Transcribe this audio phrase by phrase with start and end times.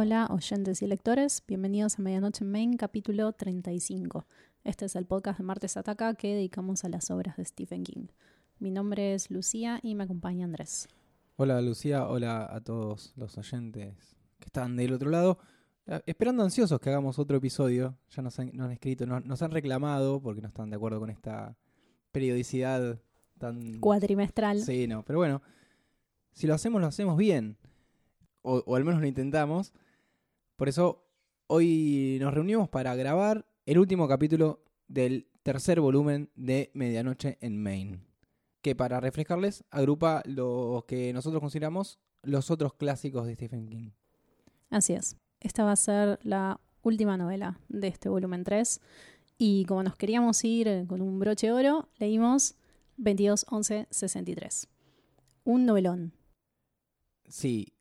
[0.00, 1.42] Hola, oyentes y lectores.
[1.48, 4.26] Bienvenidos a Medianoche en Main, capítulo 35.
[4.62, 8.06] Este es el podcast de Martes Ataca que dedicamos a las obras de Stephen King.
[8.60, 10.86] Mi nombre es Lucía y me acompaña Andrés.
[11.34, 15.40] Hola Lucía, hola a todos los oyentes que están del otro lado.
[15.88, 17.98] Eh, Esperando ansiosos que hagamos otro episodio.
[18.10, 21.00] Ya nos han, nos han escrito, nos, nos han reclamado porque no están de acuerdo
[21.00, 21.56] con esta
[22.12, 23.00] periodicidad
[23.36, 23.80] tan...
[23.80, 24.62] Cuatrimestral.
[24.62, 25.42] Sí, no, pero bueno,
[26.30, 27.56] si lo hacemos, lo hacemos bien.
[28.42, 29.72] O, o al menos lo intentamos.
[30.58, 31.06] Por eso
[31.46, 38.00] hoy nos reunimos para grabar el último capítulo del tercer volumen de Medianoche en Maine.
[38.60, 43.90] Que para refrescarles, agrupa los que nosotros consideramos los otros clásicos de Stephen King.
[44.68, 45.16] Así es.
[45.38, 48.80] Esta va a ser la última novela de este volumen 3.
[49.38, 52.56] Y como nos queríamos ir con un broche de oro, leímos
[52.96, 54.68] 22, 11, 63.
[55.44, 56.14] Un novelón.
[57.28, 57.77] Sí.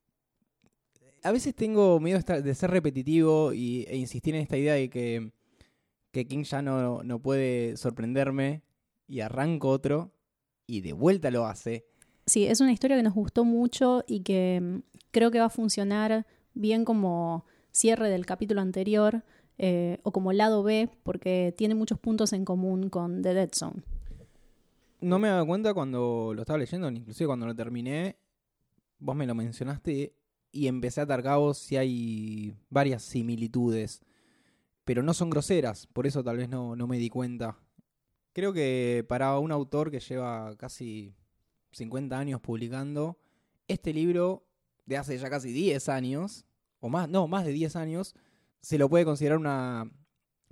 [1.24, 5.32] A veces tengo miedo de ser repetitivo y, e insistir en esta idea de que,
[6.12, 8.62] que King ya no, no puede sorprenderme
[9.08, 10.12] y arranco otro
[10.66, 11.86] y de vuelta lo hace.
[12.26, 14.80] Sí, es una historia que nos gustó mucho y que mm,
[15.12, 19.24] creo que va a funcionar bien como cierre del capítulo anterior
[19.58, 23.82] eh, o como lado B, porque tiene muchos puntos en común con The Dead Zone.
[25.00, 28.18] No me daba cuenta cuando lo estaba leyendo, inclusive cuando lo terminé,
[29.00, 30.14] vos me lo mencionaste
[30.58, 34.02] y empecé a atar cabos si hay varias similitudes,
[34.86, 37.60] pero no son groseras, por eso tal vez no, no me di cuenta.
[38.34, 41.14] Creo que para un autor que lleva casi
[41.74, 43.20] 50 años publicando,
[43.68, 44.48] este libro
[44.88, 46.46] de hace ya casi 10 años,
[46.80, 48.16] o más, no, más de 10 años,
[48.60, 49.92] se lo puede considerar una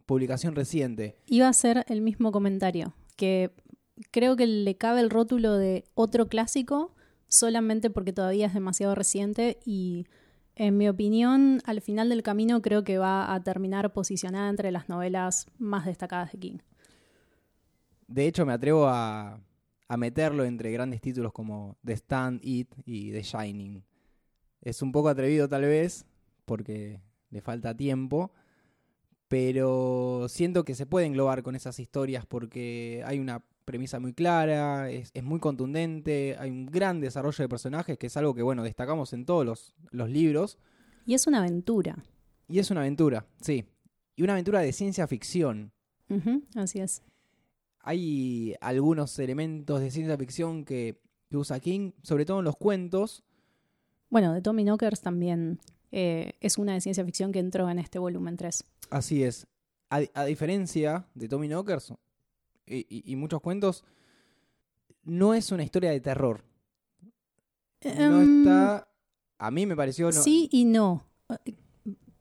[0.06, 1.18] publicación reciente.
[1.26, 3.56] Iba a ser el mismo comentario, que
[4.12, 6.95] creo que le cabe el rótulo de otro clásico
[7.36, 10.06] solamente porque todavía es demasiado reciente y
[10.56, 14.90] en mi opinión al final del camino creo que va a terminar posicionada entre las
[14.90, 16.58] novelas más destacadas de King.
[18.08, 19.40] De hecho, me atrevo a,
[19.98, 23.84] meterlo entre grandes títulos como The Stand, It y The Shining.
[24.62, 26.06] Es un poco atrevido tal vez,
[26.46, 28.32] porque le falta tiempo,
[29.28, 34.90] pero siento que se puede englobar con esas historias porque hay una premisa muy clara,
[34.90, 38.64] es, es muy contundente, hay un gran desarrollo de personajes, que es algo que, bueno,
[38.64, 40.58] destacamos en todos los, los libros,
[41.06, 42.04] Y es una aventura.
[42.48, 43.66] y es una aventura, sí,
[44.16, 45.72] y una aventura de ciencia ficción.
[46.56, 47.02] Así es.
[47.80, 53.24] hay algunos elementos de ciencia ficción que, que usa King, sobre todo en los cuentos.
[54.10, 55.60] Bueno, de Tommy Knockers también
[55.92, 58.64] eh, es una de ciencia ficción que entró en este volumen 3.
[58.92, 59.48] Así es.
[59.90, 61.94] A, a diferencia de Tommy Knockers
[62.68, 63.84] y, y- y muchos cuentos,
[65.04, 66.44] no es una historia de terror.
[67.84, 68.88] No Em, está.
[69.38, 70.08] A mí me pareció.
[70.08, 71.08] No, Sí y no.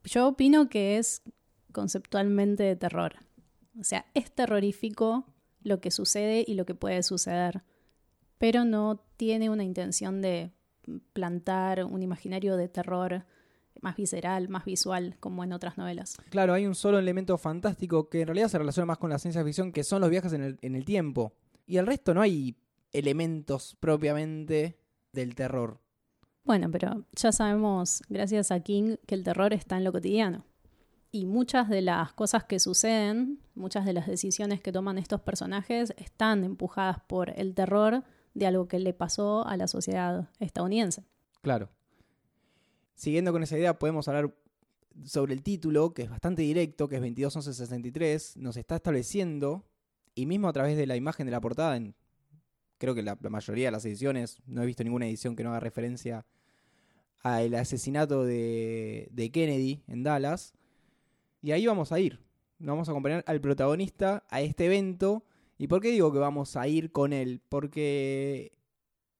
[0.04, 1.22] Yo opino que es
[1.72, 3.14] conceptualmente de terror.
[3.80, 5.24] O sea, es terrorífico
[5.62, 7.64] lo que sucede y lo que puede suceder,
[8.38, 10.52] pero no tiene una intención de
[11.14, 13.24] plantar un imaginario de terror
[13.84, 16.16] más visceral, más visual, como en otras novelas.
[16.30, 19.44] Claro, hay un solo elemento fantástico que en realidad se relaciona más con la ciencia
[19.44, 21.34] ficción, que son los viajes en el, en el tiempo.
[21.66, 22.56] Y el resto no hay
[22.92, 24.78] elementos propiamente
[25.12, 25.80] del terror.
[26.44, 30.44] Bueno, pero ya sabemos, gracias a King, que el terror está en lo cotidiano.
[31.10, 35.94] Y muchas de las cosas que suceden, muchas de las decisiones que toman estos personajes
[35.96, 38.02] están empujadas por el terror
[38.32, 41.04] de algo que le pasó a la sociedad estadounidense.
[41.42, 41.68] Claro.
[42.94, 44.34] Siguiendo con esa idea, podemos hablar
[45.04, 48.36] sobre el título, que es bastante directo, que es 221163.
[48.36, 49.64] Nos está estableciendo,
[50.14, 51.94] y mismo a través de la imagen de la portada, en,
[52.78, 55.60] creo que la, mayoría de las ediciones, no he visto ninguna edición que no haga
[55.60, 56.24] referencia
[57.20, 60.54] al asesinato de, de Kennedy en Dallas.
[61.42, 62.20] Y ahí vamos a ir.
[62.58, 65.24] Vamos a acompañar al protagonista a este evento.
[65.58, 67.40] ¿Y por qué digo que vamos a ir con él?
[67.48, 68.52] Porque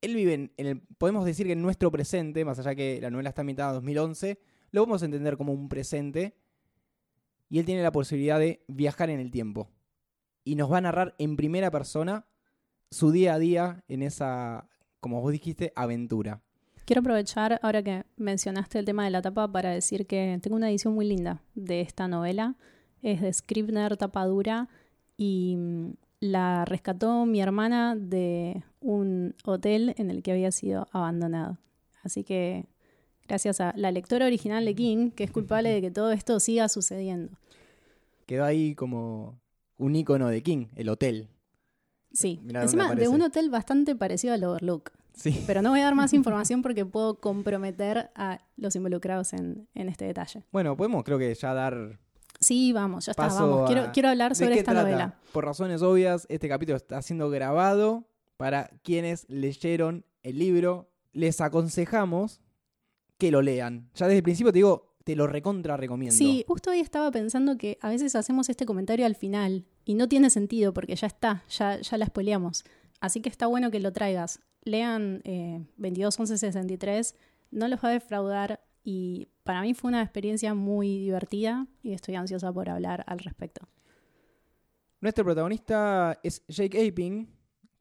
[0.05, 3.31] él vive en, el, podemos decir que en nuestro presente, más allá que la novela
[3.31, 4.39] está ambientada en 2011,
[4.71, 6.37] lo vamos a entender como un presente
[7.49, 9.71] y él tiene la posibilidad de viajar en el tiempo.
[10.45, 12.27] Y nos va a narrar en primera persona
[12.91, 14.69] su día a día en esa,
[15.01, 16.43] como vos dijiste, aventura.
[16.85, 20.69] Quiero aprovechar ahora que mencionaste el tema de la tapa para decir que tengo una
[20.69, 22.57] edición muy linda de esta novela.
[23.01, 24.69] Es de Scribner tapa dura
[25.17, 25.93] y mm,
[26.25, 31.59] la rescató mi hermana de un hotel en el que había sido abandonado.
[32.03, 32.65] Así que
[33.29, 36.71] gracias a la lectora original de King, que es culpable de que todo esto siga
[36.71, 37.37] sucediendo.
[38.25, 39.39] Quedó ahí como
[39.77, 41.29] un icono de King, el hotel.
[42.11, 44.93] Sí, Mirá encima de un hotel bastante parecido al Overlook.
[45.13, 45.45] Sí.
[45.47, 49.91] Pero no voy a dar más información porque puedo comprometer a los involucrados en, en
[49.91, 50.43] este detalle.
[50.53, 51.99] Bueno, podemos creo que ya dar
[52.45, 53.67] Sí, vamos, ya está, paso vamos.
[53.71, 54.87] Quiero, a- quiero hablar ¿De sobre esta trata?
[54.89, 55.19] novela.
[55.33, 58.05] Por razones obvias, este capítulo está siendo grabado
[58.37, 60.91] para quienes leyeron el libro.
[61.13, 62.41] Les aconsejamos
[63.19, 63.89] que lo lean.
[63.95, 66.17] Ya desde el principio te digo, te lo recontra recomiendo.
[66.17, 70.09] Sí, justo hoy estaba pensando que a veces hacemos este comentario al final y no
[70.09, 72.65] tiene sentido porque ya está, ya, ya la spoileamos.
[73.01, 74.41] Así que está bueno que lo traigas.
[74.65, 77.15] Lean eh, 22 11 63,
[77.51, 82.15] no los va a defraudar y para mí fue una experiencia muy divertida y estoy
[82.15, 83.67] ansiosa por hablar al respecto.
[85.01, 87.27] Nuestro protagonista es Jake Aping,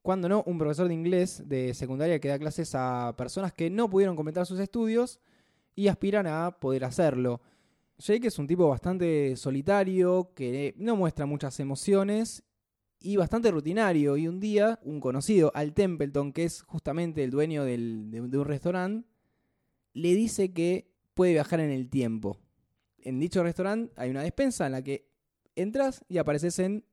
[0.02, 3.90] cuando no, un profesor de inglés de secundaria que da clases a personas que no
[3.90, 5.20] pudieron completar sus estudios
[5.76, 7.42] y aspiran a poder hacerlo.
[7.98, 12.44] Jake es un tipo bastante solitario, que no muestra muchas emociones
[13.00, 14.18] y bastante rutinario.
[14.18, 18.38] Y un día, un conocido, Al Templeton, que es justamente el dueño del- de, de
[18.38, 19.08] un restaurante,
[19.94, 22.38] le dice que puede viajar en el tiempo.
[23.00, 25.10] En dicho restaurante hay una despensa en la que
[25.56, 26.86] entras y apareces en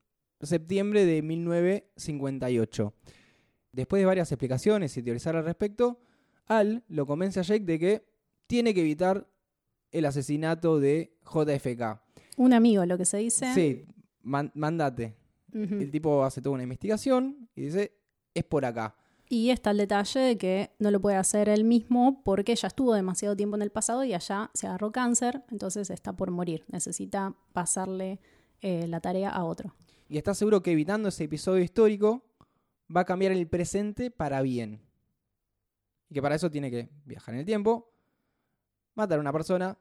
[0.42, 2.94] septiembre de 1958.
[3.72, 6.00] Después de varias explicaciones y teorizar al respecto,
[6.46, 8.04] Al lo convence a Jake de que
[8.48, 9.28] tiene que evitar
[9.92, 12.00] el asesinato de JFK.
[12.36, 13.54] Un amigo, lo que se dice.
[13.54, 13.84] Sí,
[14.22, 15.14] man- mandate.
[15.52, 17.92] El tipo hace toda una investigación y dice,
[18.34, 18.96] es por acá.
[19.32, 22.92] Y está el detalle de que no lo puede hacer él mismo porque ya estuvo
[22.94, 26.64] demasiado tiempo en el pasado y allá se agarró cáncer, entonces está por morir.
[26.66, 28.18] Necesita pasarle
[28.60, 29.72] eh, la tarea a otro.
[30.08, 32.24] Y está seguro que evitando ese episodio histórico
[32.94, 34.82] va a cambiar el presente para bien.
[36.08, 37.94] Y que para eso tiene que viajar en el tiempo,
[38.96, 39.78] matar a una persona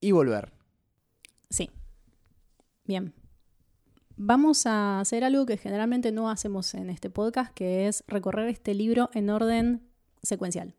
[0.00, 0.52] y volver.
[1.50, 1.70] Sí.
[2.84, 3.14] Bien.
[4.20, 8.74] Vamos a hacer algo que generalmente no hacemos en este podcast, que es recorrer este
[8.74, 9.88] libro en orden
[10.24, 10.74] secuencial.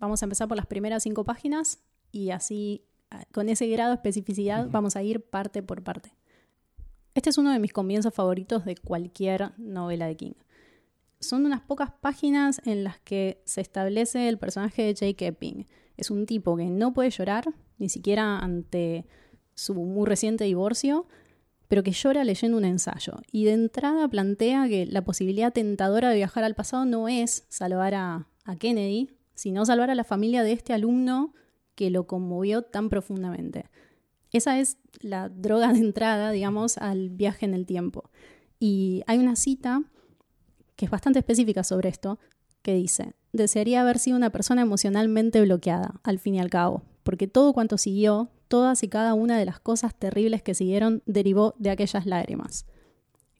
[0.00, 1.78] Vamos a empezar por las primeras cinco páginas
[2.10, 2.82] y así,
[3.12, 6.12] ah, con ese grado de especificidad, vamos a ir parte por parte.
[7.14, 10.34] Este es uno de mis comienzos favoritos de cualquier novela de King.
[11.20, 15.68] Son unas pocas páginas en las que se establece el personaje de Jake Epping.
[15.96, 17.44] Es un tipo que no puede llorar,
[17.78, 19.06] ni siquiera ante
[19.54, 21.06] su muy reciente divorcio,
[21.70, 23.12] pero que llora leyendo un ensayo.
[23.30, 27.94] Y de entrada plantea que la posibilidad tentadora de viajar al pasado no es salvar
[27.94, 31.32] a, a Kennedy, sino salvar a la familia de este alumno
[31.76, 33.66] que lo conmovió tan profundamente.
[34.32, 38.10] Esa es la droga de entrada, digamos, al viaje en el tiempo.
[38.58, 39.84] Y hay una cita
[40.74, 42.18] que es bastante específica sobre esto,
[42.62, 47.26] que dice, desearía haber sido una persona emocionalmente bloqueada, al fin y al cabo, porque
[47.26, 51.70] todo cuanto siguió, todas y cada una de las cosas terribles que siguieron, derivó de
[51.70, 52.66] aquellas lágrimas.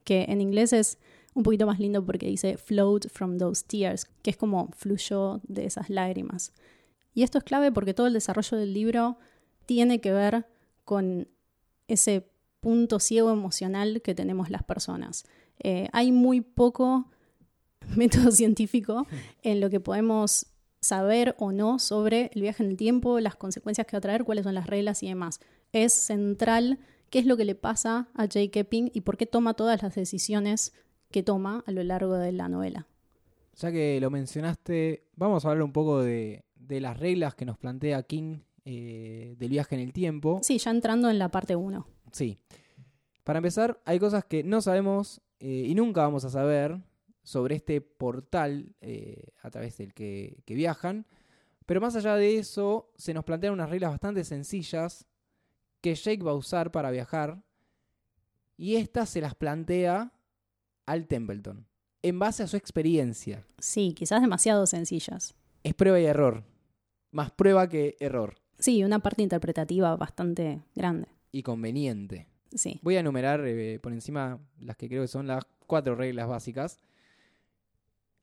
[0.04, 0.98] Que en inglés es
[1.34, 5.66] un poquito más lindo porque dice flowed from those tears, que es como fluyó de
[5.66, 6.52] esas lágrimas.
[7.14, 9.18] Y esto es clave porque todo el desarrollo del libro
[9.66, 10.46] tiene que ver
[10.84, 11.28] con
[11.88, 12.30] ese
[12.60, 15.24] punto ciego emocional que tenemos las personas.
[15.58, 17.10] Eh, hay muy poco
[17.96, 19.06] método científico
[19.42, 20.46] en lo que podemos
[20.80, 24.24] saber o no sobre el viaje en el tiempo, las consecuencias que va a traer,
[24.24, 25.40] cuáles son las reglas y demás.
[25.72, 26.78] Es central
[27.10, 28.64] qué es lo que le pasa a J.K.
[28.64, 30.72] Ping y por qué toma todas las decisiones
[31.10, 32.86] que toma a lo largo de la novela.
[33.56, 37.58] Ya que lo mencionaste, vamos a hablar un poco de, de las reglas que nos
[37.58, 40.40] plantea King eh, del viaje en el tiempo.
[40.42, 41.86] Sí, ya entrando en la parte 1.
[42.12, 42.38] Sí.
[43.24, 46.80] Para empezar, hay cosas que no sabemos eh, y nunca vamos a saber
[47.30, 51.06] sobre este portal eh, a través del que, que viajan.
[51.64, 55.06] Pero más allá de eso, se nos plantean unas reglas bastante sencillas
[55.80, 57.40] que Jake va a usar para viajar.
[58.56, 60.12] Y estas se las plantea
[60.86, 61.68] al Templeton,
[62.02, 63.46] en base a su experiencia.
[63.58, 65.36] Sí, quizás demasiado sencillas.
[65.62, 66.42] Es prueba y error.
[67.12, 68.40] Más prueba que error.
[68.58, 71.06] Sí, una parte interpretativa bastante grande.
[71.30, 72.26] Y conveniente.
[72.52, 72.80] Sí.
[72.82, 76.80] Voy a enumerar eh, por encima las que creo que son las cuatro reglas básicas.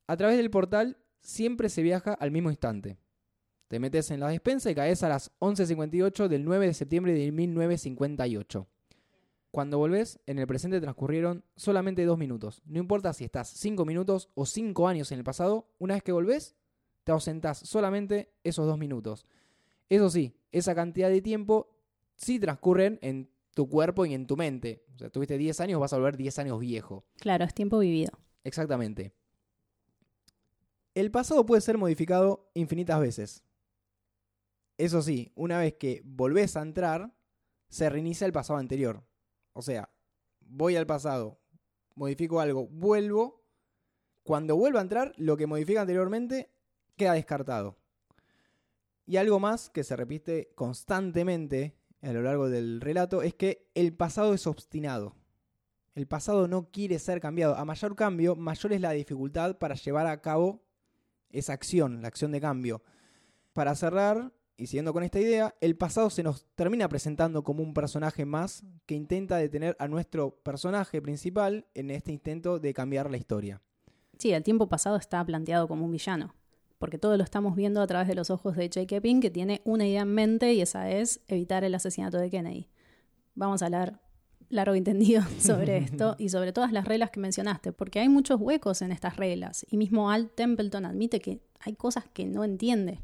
[0.08, 2.98] A través del portal siempre se viaja al mismo instante.
[3.68, 7.32] Te metes en la despensa y caes a las 11.58 del 9 de septiembre de
[7.32, 8.68] 1958.
[9.52, 12.62] Cuando volvés, en el presente transcurrieron solamente dos minutos.
[12.66, 16.14] No importa si estás cinco minutos o cinco años en el pasado, una vez que
[16.14, 16.56] volvés,
[17.04, 19.26] te ausentás solamente esos dos minutos.
[19.90, 21.76] Eso sí, esa cantidad de tiempo
[22.16, 24.86] sí transcurren en tu cuerpo y en tu mente.
[24.96, 27.06] O sea, tuviste 10 años, vas a volver 10 años viejo.
[27.18, 28.12] Claro, es tiempo vivido.
[28.44, 29.14] Exactamente.
[30.98, 33.44] El pasado puede ser modificado infinitas veces.
[34.80, 37.14] Eso sí, una vez que volvés a entrar,
[37.70, 39.04] se reinicia el pasado anterior.
[39.54, 39.92] O sea,
[40.40, 41.40] voy al pasado,
[41.94, 43.44] modifico algo, vuelvo.
[44.24, 46.50] Cuando vuelvo a entrar, lo que modifica anteriormente
[46.96, 47.78] queda descartado.
[49.06, 53.94] Y algo más que se repite constantemente a lo largo del relato es que el
[53.94, 55.16] pasado es obstinado.
[55.94, 57.56] El pasado no quiere ser cambiado.
[57.56, 60.67] A mayor cambio, mayor es la dificultad para llevar a cabo
[61.40, 62.82] esa acción, la acción de cambio.
[63.54, 67.74] Para cerrar, y siguiendo con esta idea, el pasado se nos termina presentando como un
[67.74, 73.18] personaje más que intenta detener a nuestro personaje principal en este intento de cambiar la
[73.18, 73.62] historia.
[74.18, 76.34] Sí, el tiempo pasado está planteado como un villano,
[76.80, 79.62] porque todo lo estamos viendo a través de los ojos de Jake Epping, que tiene
[79.64, 82.68] una idea en mente y esa es evitar el asesinato de Kennedy.
[83.36, 84.02] Vamos a hablar
[84.50, 88.40] largo y entendido sobre esto y sobre todas las reglas que mencionaste, porque hay muchos
[88.40, 89.66] huecos en estas reglas.
[89.70, 93.02] Y mismo Al Templeton admite que hay cosas que no entiende.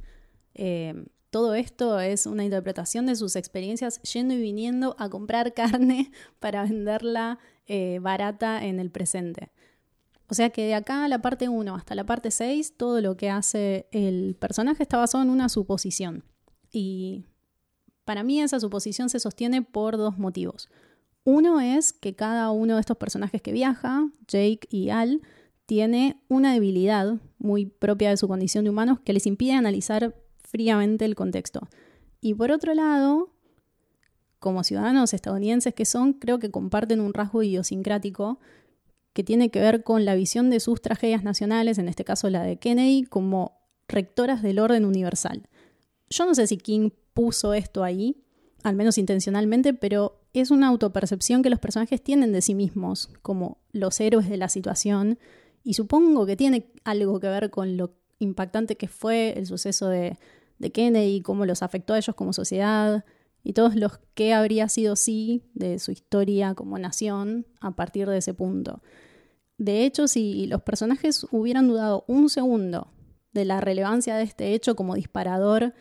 [0.56, 6.12] Eh, todo esto es una interpretación de sus experiencias yendo y viniendo a comprar carne
[6.40, 9.52] para venderla eh, barata en el presente.
[10.30, 13.18] O sea que de acá a la parte 1 hasta la parte 6, todo lo
[13.18, 16.24] que hace el personaje está basado en una suposición.
[16.72, 17.26] Y
[18.06, 20.70] para mí esa suposición se sostiene por dos motivos.
[21.26, 25.22] Uno es que cada uno de estos personajes que viaja, Jake y Al,
[25.66, 31.06] tiene una debilidad muy propia de su condición de humanos que les impide analizar fríamente
[31.06, 31.68] el contexto.
[32.20, 33.34] Y por otro lado,
[34.40, 38.40] como ciudadanos estadounidenses que son, creo que comparten un rasgo idiosincrático
[39.14, 42.44] que tiene que ver con la visión de sus tragedias nacionales, en este caso la
[42.44, 45.48] de Kennedy, como rectoras del orden universal.
[46.10, 48.24] Yo no sé si King puso esto ahí,
[48.64, 53.60] al menos intencionalmente, pero es una autopercepción que los personajes tienen de sí mismos, como
[53.72, 55.20] los héroes de la situación,
[55.64, 60.18] y supongo que tiene algo que ver con lo impactante que fue el suceso de,
[60.74, 63.06] Kennedy, cómo los afectó a ellos como sociedad,
[63.44, 68.18] y todos los que habría sido sí de su historia como nación a partir de
[68.18, 68.82] ese punto.
[69.58, 72.92] De hecho, si los personajes hubieran dudado un segundo
[73.34, 75.74] de la relevancia de este hecho como disparador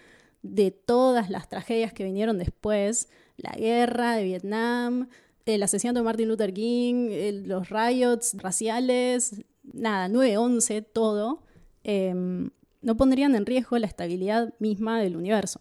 [0.42, 3.08] de todas las tragedias que vinieron después,
[3.42, 5.08] la guerra de Vietnam,
[5.44, 11.42] el asesinato de Martin Luther King, los riots raciales, nada, 9-11, todo,
[11.82, 15.60] em, no pondrían en riesgo la estabilidad misma del universo.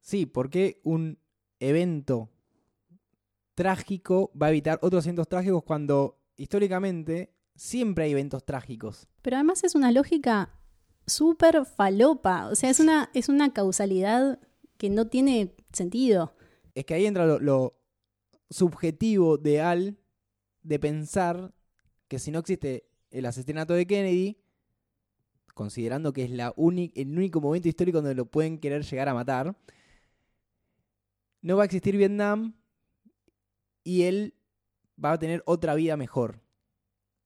[0.00, 1.18] Sí, porque un
[1.60, 2.30] evento
[3.54, 9.06] trágico va a evitar otros eventos trágicos cuando históricamente siempre hay eventos trágicos.
[9.22, 10.50] Pero además es una lógica
[11.06, 14.40] súper falopa, o sea, es una, es una causalidad
[14.78, 16.34] que no tiene sentido.
[16.74, 17.78] Es que ahí entra lo,
[18.50, 19.98] subjetivo de Al
[20.62, 21.54] de pensar
[22.08, 24.38] que si no existe el asesinato de Kennedy,
[25.54, 29.56] considerando que es la el único momento histórico donde lo pueden querer llegar a matar,
[31.40, 32.54] no va a existir Vietnam
[33.84, 34.34] y él
[35.02, 36.40] va a tener otra vida mejor.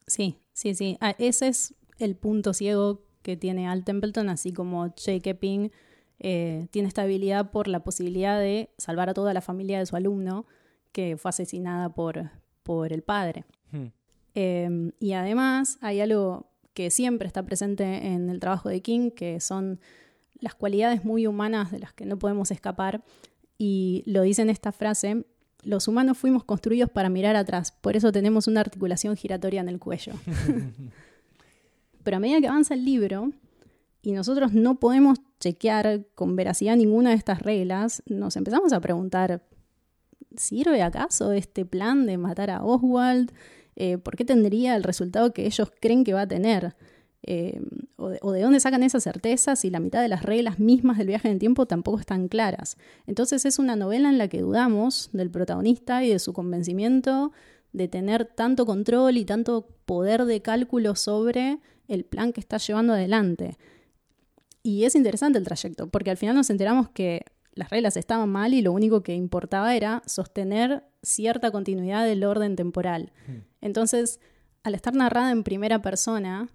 [0.06, 0.96] Sí, sí, sí.
[1.00, 5.70] Ah, ese es el punto ciego que tiene Al Templeton, así como Jake Epping
[6.18, 9.96] eh, tiene esta habilidad por la posibilidad de salvar a toda la familia de su
[9.96, 10.46] alumno
[10.92, 12.30] que fue asesinada por,
[12.62, 13.44] por el padre.
[13.70, 13.86] Hmm.
[14.34, 19.40] Em, y además hay algo que siempre está presente en el trabajo de King, que
[19.40, 19.80] son
[20.40, 23.02] las cualidades muy humanas de las que no podemos escapar.
[23.58, 25.24] Y lo dice en esta frase,
[25.62, 29.78] los humanos fuimos construidos para mirar atrás, por eso tenemos una articulación giratoria en el
[29.78, 30.12] cuello.
[32.04, 33.32] Pero a medida que avanza el libro
[34.06, 39.42] y nosotros no podemos chequear con veracidad ninguna de estas reglas, nos empezamos a preguntar,
[40.36, 43.32] ¿sirve acaso este plan de matar a Oswald?
[43.74, 46.76] Eh, ¿Por qué tendría el resultado que ellos creen que va a tener?
[47.24, 47.60] Eh,
[47.96, 51.26] o, de, dónde sacan esas certezas si la mitad de las reglas mismas del viaje
[51.26, 52.78] en el tiempo tampoco están claras.
[53.08, 57.32] Entonces es una novela en la que dudamos del protagonista y de su convencimiento
[57.72, 61.58] de tener tanto control y tanto poder de cálculo sobre
[61.88, 63.58] el plan que está llevando adelante.
[64.66, 68.52] Y es interesante el trayecto, porque al final nos enteramos que las reglas estaban mal
[68.52, 73.12] y lo único que importaba era sostener cierta continuidad del orden temporal.
[73.28, 73.42] Hmm.
[73.60, 74.18] Entonces,
[74.64, 76.48] al estar narrada en primera persona,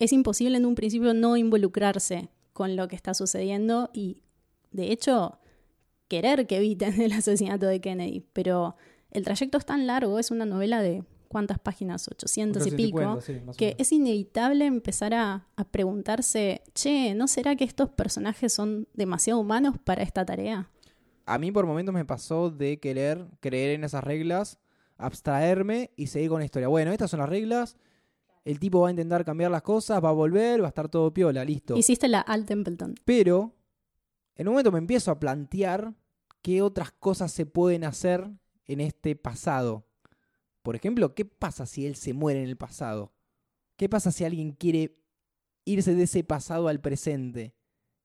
[0.00, 4.24] es imposible en un principio no involucrarse con lo que está sucediendo y,
[4.72, 5.38] de hecho,
[6.08, 8.26] querer que eviten el asesinato de Kennedy.
[8.32, 8.74] Pero
[9.12, 11.04] el trayecto es tan largo, es una novela de
[11.36, 13.18] cuántas páginas, 800 y pico,
[13.58, 19.38] que es inevitable empezar a, a, preguntarse, che, ¿no será que estos personajes son demasiado
[19.38, 20.70] humanos para esta tarea?
[21.26, 24.58] A mí por momentos me pasó de querer creer en esas reglas,
[24.96, 26.68] abstraerme y seguir con la historia.
[26.68, 27.76] Bueno, estas son las reglas,
[28.46, 31.12] el tipo va a intentar cambiar las cosas, va a volver, va a estar todo
[31.12, 31.76] piola, listo.
[31.76, 32.94] Hiciste la Al Templeton.
[33.04, 33.54] Pero,
[34.36, 35.92] en un momento me empiezo a plantear
[36.40, 38.30] qué otras cosas se pueden hacer
[38.64, 39.86] en este pasado.
[40.66, 43.14] Por ejemplo, ¿qué pasa si él se muere en el pasado?
[43.76, 44.98] ¿Qué pasa si alguien quiere
[45.66, 47.54] irse de ese pasado al presente.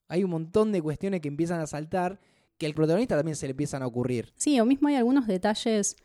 [0.10, 2.20] Hay un montón de cuestiones que empiezan a saltar
[2.58, 4.34] que al protagonista también se le empiezan a ocurrir.
[4.36, 5.96] Sí, o mismo hay algunos detalles,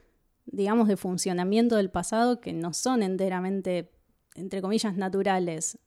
[0.44, 3.90] digamos, de funcionamiento del pasado que no son enteramente,
[4.36, 5.78] entre comillas, naturales,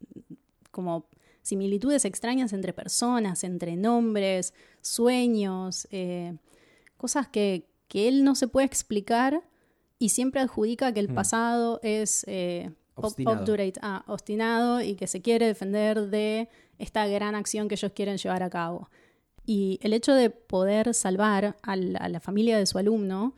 [0.71, 1.07] como
[1.41, 6.35] similitudes extrañas entre personas, entre nombres, sueños, eh,
[6.97, 9.43] cosas que, que, él no se puede explicar
[9.99, 11.15] y siempre adjudica que el Mm.
[11.15, 13.41] pasado es eh, ob- Obstinado.
[13.43, 18.17] obdurate, ah, obstinado y que se quiere defender de esta gran acción que ellos quieren
[18.17, 18.89] llevar a cabo.
[19.45, 23.33] Y el hecho de poder salvar a la, a la familia de su alumno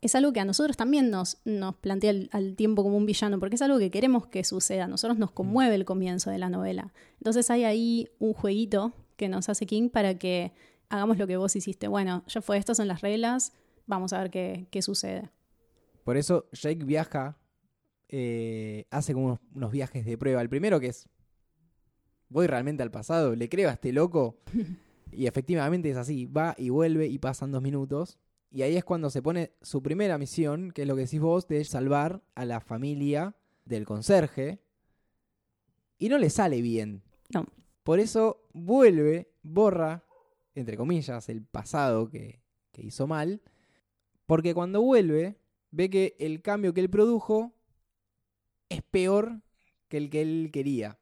[0.00, 3.38] es algo que a nosotros también nos, nos plantea al, al tiempo como un villano,
[3.38, 4.84] porque es algo que queremos que suceda.
[4.84, 6.92] A nosotros nos conmueve el comienzo de la novela.
[7.18, 10.52] Entonces hay ahí un jueguito que nos hace King para que
[10.88, 11.86] hagamos lo que vos hiciste.
[11.86, 13.52] Bueno, ya fue, estas son las reglas,
[13.86, 15.30] vamos a ver qué, qué sucede.
[16.04, 17.38] Por eso Jake viaja,
[18.08, 20.42] eh, hace como unos, unos viajes de prueba.
[20.42, 21.08] El primero que es,
[22.28, 24.38] voy realmente al pasado, le creo a este loco.
[25.12, 28.18] y efectivamente es así, va y vuelve y pasan dos minutos.
[28.50, 31.48] Y ahí es cuando se pone su primera misión, que es lo que decís vos,
[31.48, 34.60] de salvar a la familia del conserje.
[35.98, 37.02] Y no le sale bien.
[37.32, 37.46] No.
[37.82, 40.04] Por eso vuelve, borra,
[40.54, 42.42] entre comillas, el pasado que,
[42.72, 43.40] que hizo mal.
[44.26, 45.38] Porque cuando vuelve,
[45.72, 47.52] ve que el cambio que él produjo
[48.68, 49.40] es peor
[49.88, 50.96] que el que él quería.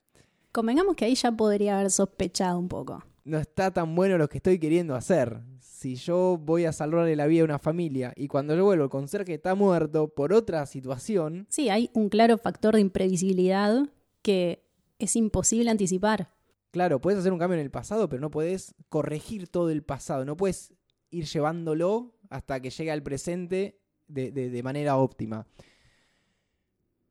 [0.53, 3.05] Convengamos que ahí ya podría haber sospechado un poco.
[3.25, 5.41] No está tan bueno lo que estoy queriendo hacer.
[5.61, 8.91] Si yo voy a salvarle la vida a una familia y cuando yo vuelvo el
[8.91, 13.89] conserje está muerto por otra situación, Sí, hay un claro factor de imprevisibilidad
[14.23, 14.65] que
[14.99, 16.31] es imposible anticipar.
[16.73, 20.25] claro, puedes hacer un cambio en el pasado, pero no puedes corregir todo el pasado.
[20.25, 20.73] No puedes
[21.11, 23.81] ir llevándolo hasta que llegue al presente
[24.12, 25.46] de, de- de manera óptima.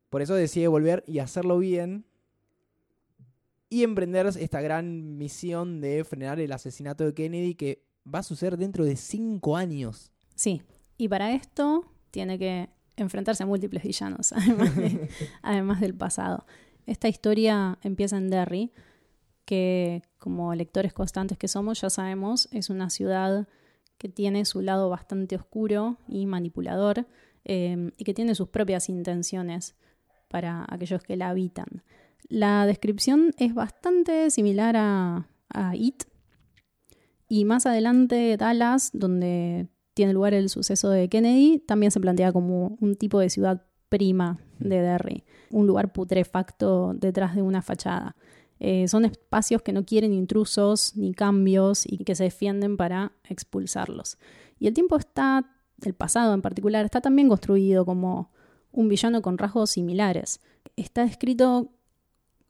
[0.08, 2.04] Por eso decide volver y hacerlo bien
[3.68, 7.82] y emprender esta gran misión de frenar el asesinato de Kennedy que
[8.12, 10.10] va a suceder dentro de cinco años.
[10.34, 10.62] Sí,
[10.96, 15.08] y para esto tiene que enfrentarse a múltiples villanos, además, de-
[15.42, 16.44] además del pasado.
[16.86, 18.72] Esta historia empieza en Derry,
[19.44, 23.46] que como lectores constantes que somos ya sabemos es una ciudad
[24.00, 27.06] que tiene su lado bastante oscuro y manipulador
[27.44, 29.76] eh, y que tiene sus propias intenciones
[30.28, 31.82] para aquellos que la habitan.
[32.28, 36.04] La descripción es bastante similar a, a It
[37.28, 42.78] y más adelante Dallas, donde tiene lugar el suceso de Kennedy, también se plantea como
[42.80, 48.16] un tipo de ciudad prima de Derry, un lugar putrefacto detrás de una fachada.
[48.60, 54.18] Eh, son espacios que no quieren intrusos ni cambios y que se defienden para expulsarlos.
[54.58, 55.50] Y el tiempo está,
[55.82, 58.30] el pasado en particular, está también construido como
[58.70, 60.40] un villano con rasgos similares.
[60.76, 61.72] Está escrito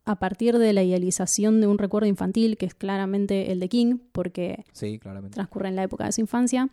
[0.05, 3.99] a partir de la idealización de un recuerdo infantil, que es claramente el de King,
[4.13, 5.35] porque Sí, claramente.
[5.37, 6.69] transcurre en la época de su infancia,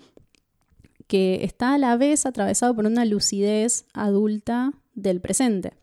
[1.05, 5.73] que está a la vez atravesado por una lucidez adulta del presente.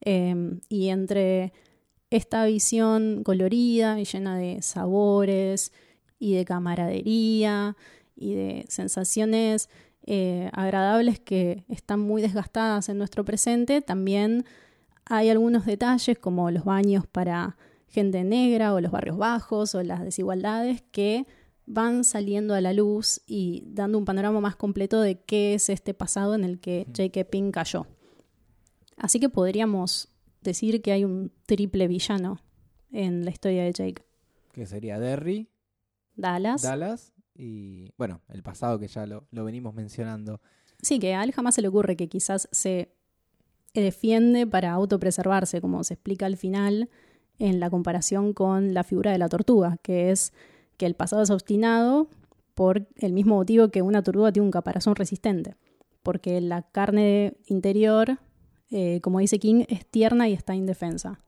[0.00, 1.52] Eh, y entre
[2.12, 5.72] esta visión colorida y llena de sabores
[6.18, 7.74] y de camaradería
[8.14, 9.70] y de sensaciones
[10.04, 14.44] eh, agradables que están muy desgastadas en nuestro presente, también
[15.06, 17.56] hay algunos detalles como los baños para
[17.88, 21.26] gente negra o los barrios bajos o las desigualdades que
[21.64, 25.94] van saliendo a la luz y dando un panorama más completo de qué es este
[25.94, 27.24] pasado en el que J.K.
[27.24, 27.86] Pink cayó.
[28.98, 30.11] Así que podríamos
[30.42, 32.40] decir que hay un triple villano
[32.90, 34.04] en la historia de Jake.
[34.52, 35.48] Que sería Derry,
[36.16, 36.62] Dallas.
[36.62, 40.40] Dallas y, bueno, el pasado que ya lo, lo venimos mencionando.
[40.80, 42.92] Sí, que a él jamás se le ocurre que quizás se
[43.72, 46.90] defiende para autopreservarse, como se explica al final
[47.38, 50.32] en la comparación con la figura de la tortuga, que es
[50.76, 52.08] que el pasado es obstinado
[52.54, 55.56] por el mismo motivo que una tortuga tiene un caparazón resistente,
[56.02, 58.18] porque la carne interior,
[58.72, 61.20] eh, como dice King, es tierna y está indefensa.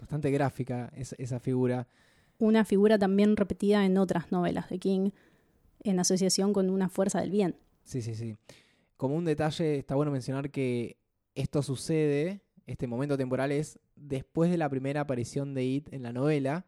[0.00, 1.86] Bastante gráfica esa, esa figura.
[2.38, 5.10] Una figura también repetida en otras novelas de King
[5.82, 7.56] en asociación con una fuerza del bien.
[7.84, 8.36] Sí, sí, sí.
[8.96, 10.96] Como un detalle, está bueno mencionar que
[11.34, 16.12] esto sucede, este momento temporal es después de la primera aparición de It en la
[16.12, 16.66] novela.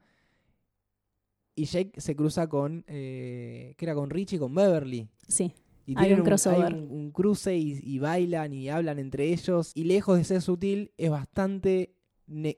[1.55, 3.95] Y Jake se cruza con, eh, ¿qué era?
[3.95, 5.09] Con Richie, con Beverly.
[5.27, 5.55] Sí,
[5.87, 6.73] Y Hay un crossover.
[6.73, 9.73] hay un, un cruce y, y bailan y hablan entre ellos.
[9.75, 11.97] Y lejos de ser sutil, es bastante,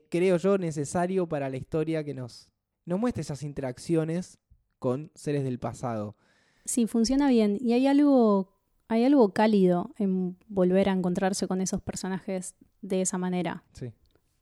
[0.09, 2.49] creo yo, necesario para la historia que nos,
[2.85, 4.39] nos muestre esas interacciones
[4.79, 6.15] con seres del pasado.
[6.65, 7.57] Sí, funciona bien.
[7.59, 8.53] Y hay algo,
[8.87, 13.63] hay algo cálido en volver a encontrarse con esos personajes de esa manera.
[13.73, 13.91] Sí.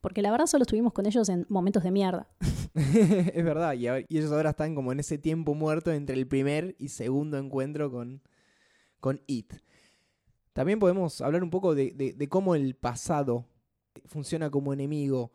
[0.02, 2.28] Porque la verdad solo estuvimos con ellos en momentos de mierda.
[2.74, 6.89] es verdad, y, ellos ahora están como en ese tiempo muerto entre el primer y
[6.89, 8.22] segundo encuentro con,
[9.02, 9.54] con It.
[10.54, 13.46] También podemos hablar un poco de, cómo el pasado
[14.06, 15.32] funciona como enemigo.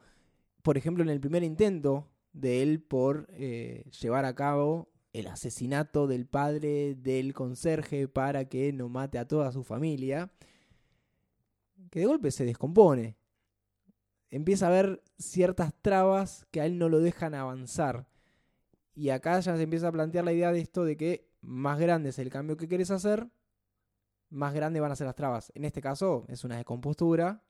[0.62, 6.06] Por ejemplo, en el primer intento de él por eh, llevar a cabo el asesinato
[6.06, 10.30] del padre del conserje para que no mate a toda su familia,
[11.90, 13.16] que de golpe se descompone.
[14.30, 18.06] Empieza a haber ciertas trabas que a él no lo dejan avanzar.
[18.94, 22.10] Y acá ya se empieza a plantear la idea de esto de que más grande
[22.10, 23.28] es el cambio que quieres hacer,
[24.30, 25.52] más grande van a ser las trabas.
[25.54, 27.42] En este caso es una descompostura.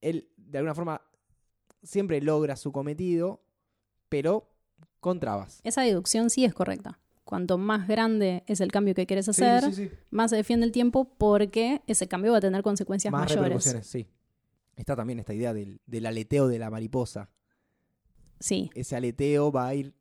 [0.00, 1.02] Él de alguna forma
[1.82, 3.42] siempre logra su cometido,
[4.08, 4.50] pero
[5.00, 5.60] con trabas.
[5.64, 7.00] Esa deducción sí es correcta.
[7.24, 9.62] Cuanto más grande es el cambio que quieres hacer,
[10.10, 13.78] más se defiende el tiempo porque ese cambio va a tener consecuencias más mayores.
[13.82, 14.08] Sí.
[14.74, 17.30] Está también esta idea del, del aleteo de la mariposa.
[18.40, 18.70] Sí.
[18.74, 19.94] Ese aleteo va a ir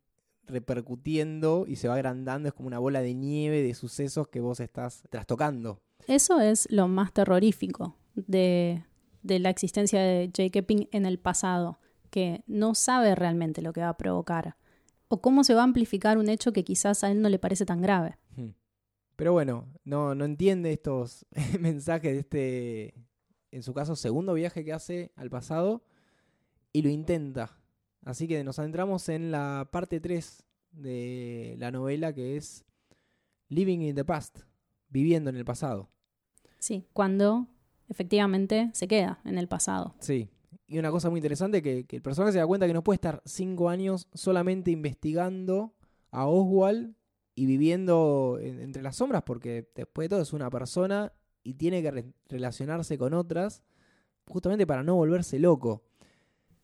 [0.49, 4.59] repercutiendo y se va agrandando, es como una bola de nieve de sucesos que vos
[4.59, 5.81] estás trastocando.
[6.07, 8.83] Eso es lo más terrorífico de,
[9.23, 10.63] la existencia de J.K.
[10.63, 14.55] Ping en el pasado, que no sabe realmente lo que va a provocar
[15.07, 17.65] o cómo se va a amplificar un hecho que quizás a él no le parece
[17.65, 18.17] tan grave.
[18.35, 18.49] Hmm.
[19.15, 21.25] Pero bueno, no, no entiende estos
[21.59, 22.93] mensajes de este,
[23.51, 25.83] en su caso, segundo viaje que hace al pasado
[26.71, 27.57] y lo intenta.
[28.05, 32.65] Así que nos adentramos en la parte 3 de la novela que es
[33.49, 34.39] Living in the Past,
[34.89, 35.89] viviendo en el pasado.
[36.59, 37.47] Sí, cuando
[37.87, 39.95] efectivamente se queda en el pasado.
[39.99, 40.29] Sí.
[40.67, 42.95] Y una cosa muy interesante que, que el personaje se da cuenta que no puede
[42.95, 45.73] estar cinco años solamente investigando
[46.11, 46.93] a Oswald
[47.33, 52.13] y viviendo entre las sombras, porque después de todo es una persona y tiene que
[52.27, 53.63] relacionarse con otras
[54.27, 55.83] justamente para no volverse loco.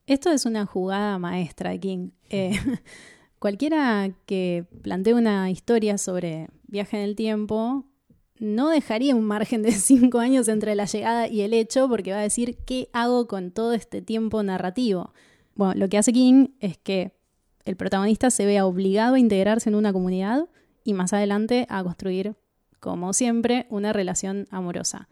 [0.05, 2.09] Esto es una jugada maestra de King.
[2.29, 2.51] Eh,
[3.39, 7.85] cualquiera que plantee una historia sobre viaje en el tiempo
[8.39, 12.19] no dejaría un margen de cinco años entre la llegada y el hecho porque va
[12.19, 15.13] a decir qué hago con todo este tiempo narrativo.
[15.55, 17.13] Bueno, lo que hace King es que
[17.63, 20.47] el protagonista se vea obligado a integrarse en una comunidad
[20.83, 22.35] y más adelante a construir,
[22.79, 25.09] como siempre, una relación amorosa.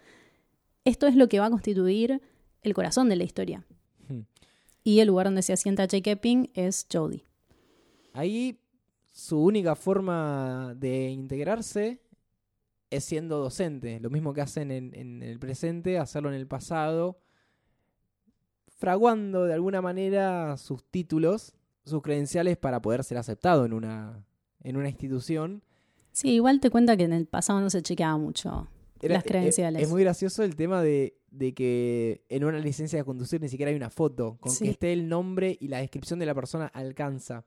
[0.86, 2.22] Esto es lo que va a constituir
[2.62, 3.66] el corazón de la historia.
[4.08, 4.22] Hmm.
[4.84, 6.18] Y el lugar donde se asienta J.K.
[6.18, 7.24] Ping es Jodie.
[8.14, 8.60] Ahí
[9.12, 12.03] su única forma de integrarse
[12.96, 14.00] es siendo docente.
[14.00, 17.20] Lo mismo que hacen en, el presente, hacerlo en el pasado,
[18.68, 21.54] fraguando de alguna manera sus títulos,
[21.86, 24.26] sus credenciales para poder ser aceptado en una,
[24.62, 25.64] en una institución.
[26.12, 28.68] Sí, igual te cuenta que en el pasado no se chequeaba mucho
[29.02, 29.82] las credenciales.
[29.82, 31.16] Es, muy gracioso el tema de,
[31.56, 34.38] que en una licencia de conducir ni siquiera hay una foto.
[34.40, 37.46] Con que esté el nombre y la descripción de la persona alcanza.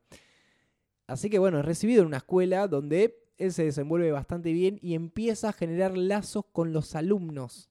[1.07, 4.93] Así que bueno, es recibido en una escuela donde él se desenvuelve bastante bien y
[4.93, 7.69] empieza a generar lazos con los alumnos.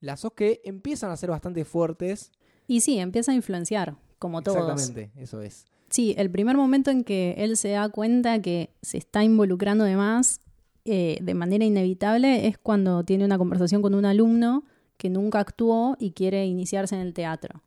[0.00, 2.32] Lazos que empiezan a ser bastante fuertes.
[2.66, 4.58] Y sí, empieza a influenciar, como todos.
[4.58, 5.66] Exactamente, eso es.
[5.88, 9.96] Sí, el primer momento en que él se da cuenta que se está involucrando de
[9.96, 10.40] más
[10.84, 14.64] eh, de manera inevitable es cuando tiene una conversación con un alumno
[14.96, 17.62] que nunca actuó y quiere iniciarse en el teatro.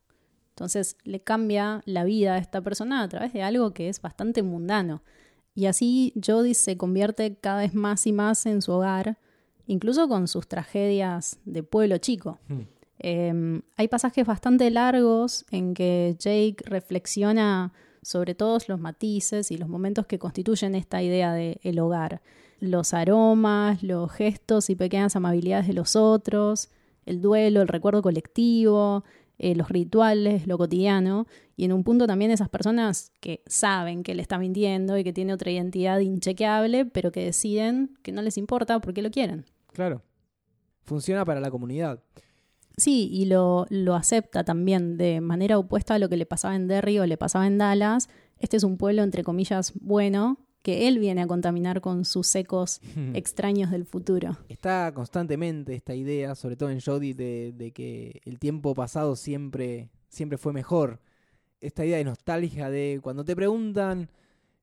[0.52, 4.43] Entonces le cambia la vida a esta persona a través de algo que es bastante
[4.43, 5.02] mundano.
[5.60, 9.17] Y así Jodie se convierte cada vez más y más en su hogar,
[9.67, 12.39] incluso con sus tragedias de pueblo chico.
[12.48, 12.62] Hmm.
[12.98, 19.67] Em, hay pasajes bastante largos en que Jake reflexiona sobre todos los matices y los
[19.67, 22.22] momentos que constituyen esta idea de el hogar.
[22.62, 26.69] Los aromas, los gestos y pequeñas amabilidades de los otros,
[27.06, 29.04] el duelo, el recuerdo colectivo,
[29.39, 31.25] eh, los rituales, lo cotidiano,
[31.56, 35.13] y en un punto también esas personas que saben que le está mintiendo y que
[35.13, 39.45] tiene otra identidad inchequeable, pero que deciden que no les importa porque lo quieren.
[39.73, 40.04] Claro.
[40.84, 42.04] Funciona para la comunidad.
[42.75, 46.67] Sí, y lo, lo acepta también de manera opuesta a lo que le pasaba en
[46.67, 48.10] Derry o le pasaba en Dallas.
[48.38, 52.82] Este es un pueblo, entre comillas, bueno, que él viene a contaminar con sus ecos
[53.13, 54.38] extraños del futuro.
[54.50, 60.38] Está constantemente esta idea, sobre todo en Jodie, de, que el tiempo pasado siempre, siempre
[60.38, 61.00] fue mejor.
[61.62, 64.10] Esta idea de nostalgia de cuando te preguntan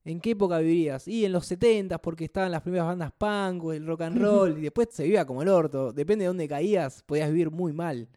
[0.04, 1.08] en qué época vivirías.
[1.08, 4.58] Y en los 70 porque estaban las primeras bandas punk o el rock and roll,
[4.58, 5.92] y después se vivía como el orto.
[5.92, 8.08] Depende de dónde caías, podías vivir muy mal.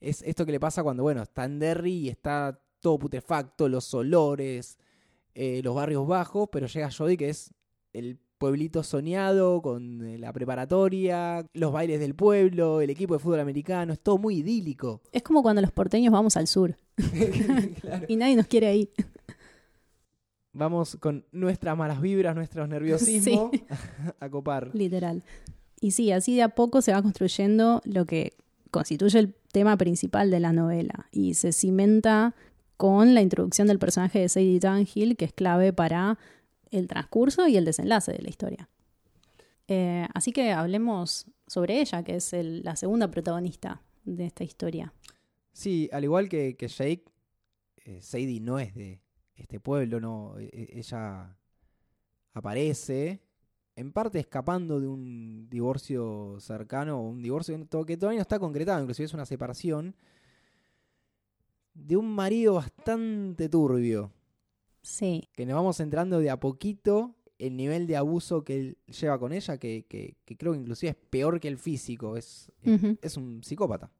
[0.00, 3.92] Es esto que le pasa cuando, bueno, está en Derry y está todo putrefacto, los
[3.94, 4.78] olores,
[5.34, 7.52] eh, los barrios bajos, pero llega Jody, que es
[7.92, 13.40] el pueblito soñado, con eh, la preparatoria, los bailes del pueblo, el equipo de fútbol
[13.40, 15.00] americano, es todo muy idílico.
[15.12, 16.76] Es como cuando los porteños vamos al sur
[17.80, 18.04] Claro.
[18.08, 18.90] y nadie nos quiere ahí.
[20.52, 23.50] Vamos con nuestras malas vibras, nuestros nerviosismos
[24.20, 24.70] a copar.
[24.72, 25.24] Literal.
[25.80, 28.34] Y sí, así de a poco se va construyendo lo que
[28.70, 32.34] constituye el tema principal de la novela y se cimenta
[32.76, 36.18] con la introducción del personaje de Sadie Dunhill, que es clave para
[36.70, 38.68] el transcurso y el desenlace de la historia.
[39.68, 44.92] Eh, así que hablemos sobre ella, que es la segunda protagonista de esta historia.
[45.52, 47.04] Sí, al igual que, Jake,
[47.84, 49.00] eh, Sadie no es de
[49.36, 50.38] este pueblo, no.
[50.38, 51.36] e- e- ella
[52.32, 53.20] aparece,
[53.76, 57.56] en parte escapando de un divorcio cercano, un divorcio
[57.86, 59.94] que todavía no está concretado, inclusive es una separación,
[61.74, 64.12] de un marido bastante turbio,
[64.82, 69.18] Sí, que nos vamos entrando de a poquito el nivel de abuso que él lleva
[69.18, 72.52] con ella, que, que- que creo que inclusive es peor que el físico, es,
[73.02, 73.90] es un psicópata.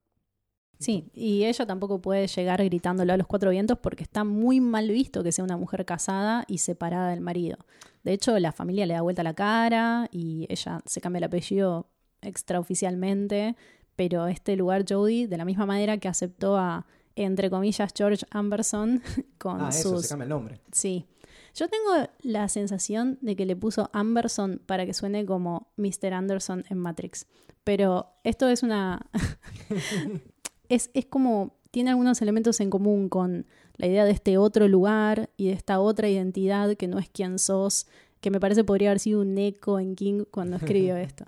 [0.78, 1.08] sí.
[1.14, 5.22] Y ella tampoco puede llegar gritándolo a los cuatro vientos porque está muy mal visto
[5.24, 7.56] que sea una mujer casada y separada del marido.
[8.02, 11.88] De hecho, la familia le da vuelta la cara y ella se cambia el apellido
[12.20, 13.56] extraoficialmente,
[13.96, 19.02] pero este lugar Jodie, de la misma manera que aceptó a, entre comillas, George Amberson
[19.38, 20.02] con Ah, eso, sus...
[20.02, 20.60] se cambia el nombre.
[20.72, 21.06] Sí.
[21.54, 26.12] Yo tengo la sensación de que le puso Amberson para que suene como Mr.
[26.12, 27.26] Anderson en Matrix.
[27.62, 29.06] Pero esto es una.
[30.68, 31.56] es, es como.
[31.70, 33.46] Tiene algunos elementos en común con
[33.76, 37.40] la idea de este otro lugar y de esta otra identidad que no es quien
[37.40, 37.86] sos,
[38.20, 41.24] que me parece podría haber sido un eco en King cuando escribió esto.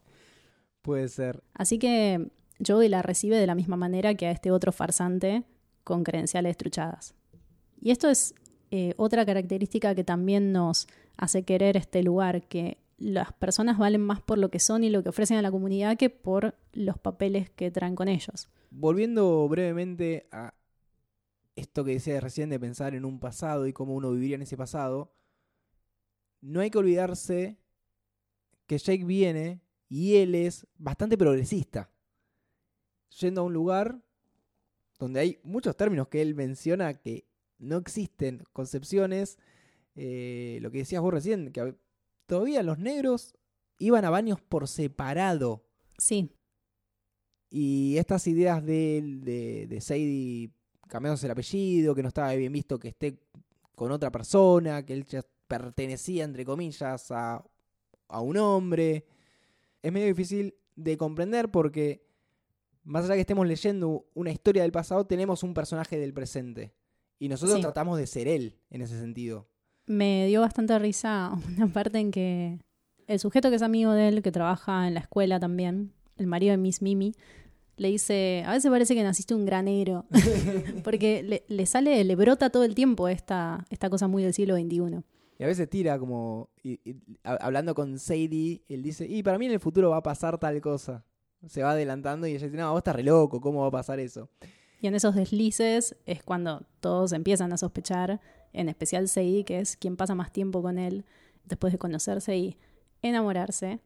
[0.83, 1.43] Puede ser.
[1.53, 2.31] Así que
[2.65, 5.43] Jodie la recibe de la misma manera que a este otro farsante
[5.87, 7.15] con credenciales truchadas.
[7.81, 8.35] Y esto es
[8.73, 14.21] eh, otra característica que también nos hace querer este lugar, que las personas valen más
[14.21, 17.51] por lo que son y lo que ofrecen a la comunidad que por los papeles
[17.51, 18.49] que traen con ellos.
[18.71, 20.55] Volviendo brevemente a
[21.55, 24.57] esto que decía recién de pensar en un pasado y cómo uno viviría en ese
[24.57, 25.15] pasado,
[26.41, 27.61] no hay que olvidarse
[28.67, 31.93] que Jake viene y él es bastante progresista.
[33.21, 34.03] Yendo a un lugar
[34.99, 37.27] donde hay muchos términos que él menciona que
[37.59, 39.39] no existen, concepciones,
[39.95, 41.75] eh, lo que decías vos recién, que
[42.27, 43.35] todavía los negros
[43.79, 45.65] iban a baños por separado.
[45.99, 46.31] Sí,
[47.51, 50.51] Y estas ideas de, de, de Sadie
[50.89, 53.19] cambiándose el apellido, que no estaba bien visto que esté
[53.75, 57.45] con otra persona, que él ya pertenecía, entre comillas, a,
[58.09, 59.05] a un hombre,
[59.83, 62.06] es medio difícil de comprender porque,
[62.87, 66.73] más allá que estemos leyendo una historia del pasado, tenemos un personaje del presente.
[67.19, 67.63] Y nosotros Sí.
[67.63, 69.49] tratamos de ser él en ese sentido.
[69.89, 72.59] me dio bastante risa una parte en que
[73.07, 76.51] el sujeto que es amigo de él, que trabaja en la escuela también, el marido
[76.53, 77.13] de Miss Mimi,
[77.77, 80.07] le dice, a veces parece que naciste un granero,
[80.85, 84.57] porque le, le sale, le brota todo el tiempo esta, esta cosa muy del siglo
[84.57, 85.03] XXI.
[85.39, 89.39] Y a veces tira como, y- y- a- hablando con Sadie, él dice, y para
[89.39, 91.05] mí en el futuro va a pasar tal cosa.
[91.47, 94.01] Se va adelantando y ella dice, no, vos estás re loco, ¿cómo va a pasar
[94.01, 94.29] eso?
[94.81, 98.21] Y en esos deslices es cuando todos empiezan a sospechar,
[98.53, 101.05] en especial Sadie, que es quien pasa más tiempo con él
[101.45, 102.59] después de conocerse y
[103.03, 103.81] enamorarse,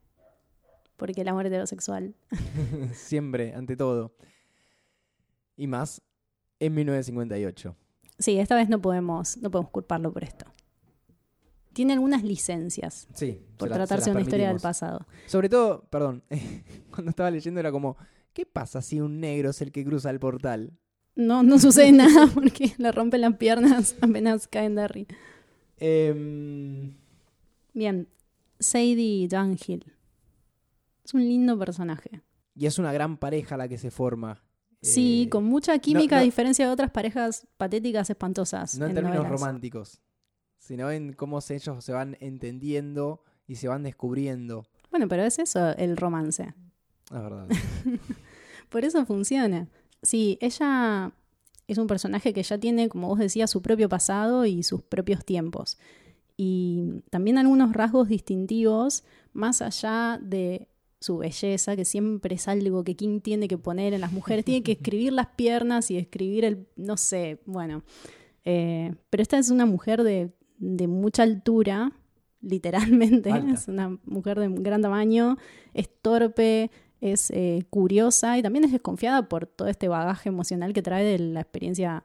[0.97, 2.15] porque el amor heterosexual.
[2.95, 4.15] Siempre, ante todo.
[5.57, 6.03] Y más
[6.59, 7.77] en 1958.
[8.19, 10.47] Sí, esta vez no podemos, no podemos culparlo por esto.
[11.81, 13.41] Tiene algunas licencias Sí.
[13.57, 15.07] por la- tratarse de una historia del pasado.
[15.27, 16.23] Sobre todo, perdón,
[16.91, 17.97] cuando estaba leyendo era como,
[18.35, 20.77] ¿qué pasa si un negro es el que cruza el portal?
[21.17, 25.09] No, no sucede nada porque le rompen las piernas apenas caen de arriba.
[25.79, 26.95] Em,
[27.73, 28.09] Bien,
[28.59, 29.85] Sadie Dunhill.
[31.05, 32.21] Es un lindo personaje.
[32.55, 34.43] y es una gran pareja la que se forma.
[34.83, 38.79] Sí, Eh, con mucha química, no- a diferencia de otras parejas patéticas espantosas.
[38.79, 39.41] No en en términos novelas.
[39.41, 40.01] románticos,
[40.61, 44.65] sino en cómo se- ellos se van entendiendo y se van descubriendo.
[44.91, 46.55] Bueno, pero es eso el romance.
[47.07, 47.49] Es verdad.
[48.69, 49.69] Por eso funciona.
[50.03, 51.13] Sí, ella
[51.67, 55.25] es un personaje que ya tiene, como vos decías, su propio pasado y sus propios
[55.25, 55.79] tiempos.
[56.37, 60.69] Y también algunos rasgos distintivos, más allá de
[61.01, 64.45] su belleza, que siempre es algo que King tiene que poner en las mujeres.
[64.45, 67.83] Tiene que escribir las piernas y escribir el, no sé, bueno.
[68.45, 71.93] Eh, pero esta es una mujer de, de mucha altura,
[72.41, 73.33] literalmente.
[73.33, 73.55] Alta.
[73.55, 75.37] Es una mujer de gran tamaño,
[75.75, 76.71] es torpe,
[77.01, 81.19] es eh, curiosa y también es desconfiada por todo este bagaje emocional que trae de
[81.19, 82.05] la experiencia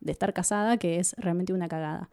[0.00, 2.08] de estar casada, que es realmente una cagada.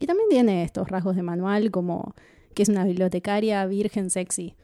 [0.00, 2.14] Y también tiene estos rasgos de manual como
[2.54, 4.54] que es una bibliotecaria virgen sexy.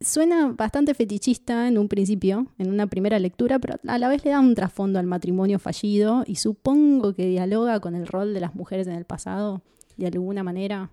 [0.00, 4.30] Suena bastante fetichista en un principio, en una primera lectura, pero a la vez le
[4.30, 8.54] da un trasfondo al matrimonio fallido y supongo que dialoga con el rol de las
[8.54, 9.62] mujeres en el pasado,
[10.00, 10.90] de alguna manera.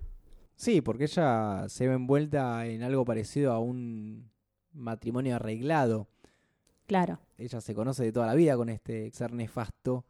[0.55, 4.29] Sí, porque ella se ve envuelta en algo parecido a un
[4.73, 6.07] matrimonio arreglado.
[6.87, 7.19] Claro.
[7.37, 10.05] Ella se conoce de toda la vida con este ser nefasto.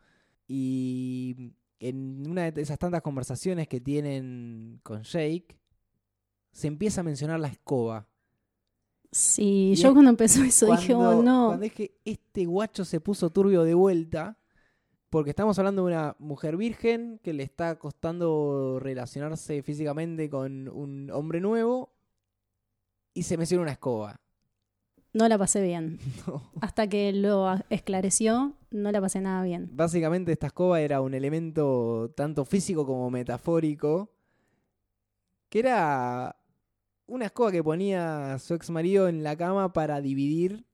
[0.47, 5.57] Y en una de esas tantas conversaciones que tienen con Jake,
[6.51, 8.07] se empieza a mencionar la escoba.
[9.11, 11.47] Sí, yo cuando empezó eso dije, oh no.
[11.47, 14.37] Cuando es que este guacho se puso turbio de vuelta,
[15.09, 21.09] porque estamos hablando de una mujer virgen que le está costando relacionarse físicamente con un
[21.11, 21.93] hombre nuevo
[23.13, 24.19] y se menciona una escoba.
[25.13, 25.99] No la pasé bien.
[26.61, 29.69] Hasta que lo esclareció, no la pasé nada bien.
[29.71, 34.11] Básicamente esta escoba era un elemento tanto físico como metafórico,
[35.49, 36.35] que era
[37.07, 40.66] una escoba que ponía su ex marido en la cama para dividir,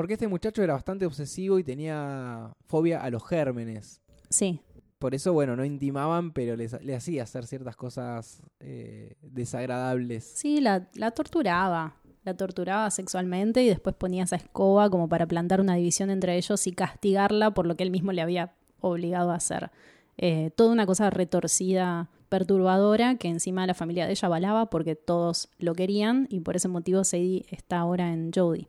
[0.00, 4.00] porque este muchacho era bastante obsesivo y tenía fobia a los gérmenes.
[4.30, 4.62] Sí.
[4.98, 10.24] Por eso, bueno, no intimaban, pero le hacía hacer ciertas cosas eh, desagradables.
[10.24, 15.60] Sí, la, la torturaba la torturaba sexualmente y después ponía esa escoba como para plantar
[15.60, 19.34] una división entre ellos y castigarla por lo que él mismo le había obligado a
[19.34, 19.70] hacer.
[20.16, 25.50] Eh, toda una cosa retorcida, perturbadora, que encima la familia de ella avalaba porque todos
[25.58, 28.66] lo querían y por ese motivo Sadie está ahora en Jodie.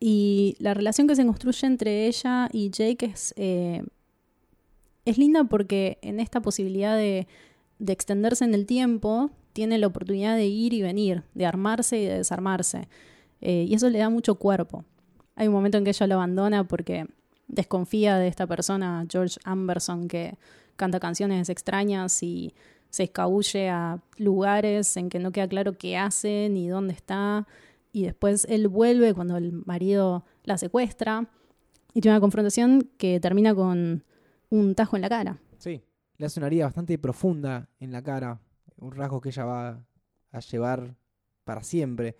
[0.00, 3.84] Y la relación que se construye entre ella y Jake es, eh,
[5.04, 7.28] es linda porque en esta posibilidad de,
[7.78, 12.04] de extenderse en el tiempo, tiene la oportunidad de ir y venir, de armarse y
[12.04, 12.88] de desarmarse.
[13.40, 14.84] Eh, y eso le da mucho cuerpo.
[15.34, 17.06] Hay un momento en que ella lo abandona porque
[17.48, 20.36] desconfía de esta persona, George Amberson, que
[20.76, 22.54] canta canciones extrañas y
[22.90, 27.46] se escabulle a lugares en que no queda claro qué hace ni dónde está.
[27.92, 31.28] Y después él vuelve cuando el marido la secuestra.
[31.92, 34.04] Y tiene una confrontación que termina con
[34.48, 35.40] un tajo en la cara.
[35.58, 35.82] Sí,
[36.16, 38.40] le hace una herida bastante profunda en la cara
[38.80, 39.84] un rasgo que ella va
[40.32, 40.96] a llevar
[41.44, 42.16] para siempre.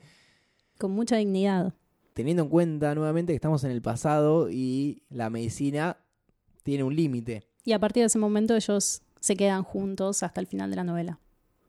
[0.79, 1.75] Con mucha dignidad.
[2.15, 5.97] Teniendo en cuenta nuevamente que estamos en el pasado y la medicina
[6.63, 7.47] tiene un límite.
[7.65, 10.85] Y a partir de ese momento ellos se quedan juntos hasta el final de la
[10.85, 11.21] novela.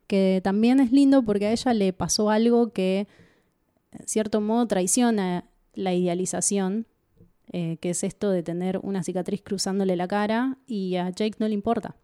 [0.07, 3.07] Que también es lindo porque a ella le pasó algo que,
[3.91, 6.87] en cierto modo, traiciona la idealización,
[7.51, 11.47] eh, que es esto de tener una cicatriz cruzándole la cara y a Jake no
[11.47, 11.95] le importa.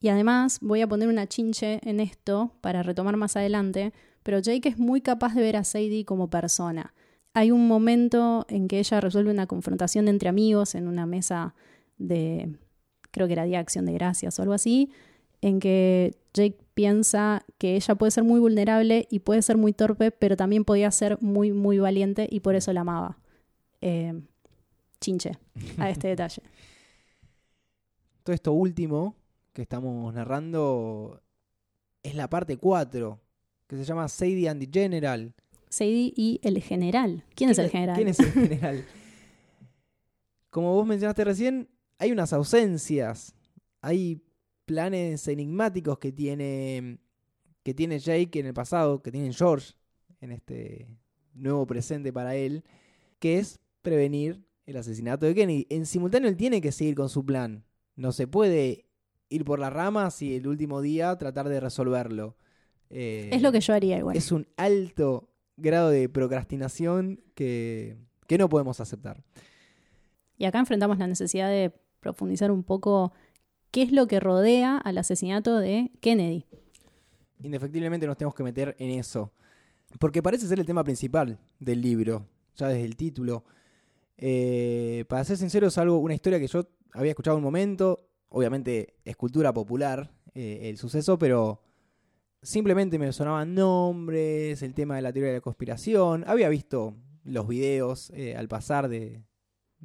[0.00, 4.68] Y además voy a poner una chinche en esto para retomar más adelante, pero Jake
[4.68, 6.92] es muy capaz de ver a Sadie como persona.
[7.32, 11.54] Hay un momento en que ella resuelve una confrontación entre amigos en una mesa
[11.96, 12.56] de,
[13.10, 14.90] creo que era Día Acción de Gracias o algo así,
[15.40, 20.10] en que Jake piensa que ella puede ser muy vulnerable y puede ser muy torpe,
[20.10, 23.18] pero también podía ser muy, muy valiente y por eso la amaba.
[23.80, 24.12] Eh,
[25.00, 25.38] chinche
[25.78, 26.42] a este detalle.
[28.22, 29.16] Todo esto último
[29.54, 31.22] que estamos narrando
[32.02, 33.20] es la parte 4,
[33.68, 35.34] que se llama Sadie and the General.
[35.70, 37.24] Sadie y el general.
[37.34, 37.96] ¿Quién, es el general?
[37.96, 38.84] ¿Quién es el general?
[40.50, 43.34] Como vos mencionaste recién, hay unas ausencias,
[43.80, 44.25] hay
[44.66, 46.98] planes enigmáticos que tiene,
[47.62, 49.74] que tiene Jake en el pasado, que tiene George
[50.20, 50.98] en este
[51.32, 52.64] nuevo presente para él,
[53.18, 55.66] que es prevenir el asesinato de Kennedy.
[55.70, 57.64] En simultáneo él tiene que seguir con su plan.
[57.94, 58.86] No se puede
[59.28, 62.36] ir por las ramas y el último día tratar de resolverlo.
[62.90, 64.16] Eh, es lo que yo haría igual.
[64.16, 69.22] Es un alto grado de procrastinación que, que no podemos aceptar.
[70.36, 73.12] Y acá enfrentamos la necesidad de profundizar un poco
[73.76, 76.46] qué es lo que rodea al asesinato de Kennedy.
[77.42, 79.34] Indefectiblemente nos tenemos que meter en eso.
[79.98, 83.44] Porque parece ser el tema principal del libro, ya desde el título.
[84.16, 88.94] Eh, para ser sincero, es algo, una historia que yo había escuchado un momento, obviamente
[89.04, 91.60] es cultura popular eh, el suceso, pero
[92.40, 96.24] simplemente me sonaban nombres, el tema de la teoría de la conspiración.
[96.26, 99.22] Había visto los videos eh, al pasar de,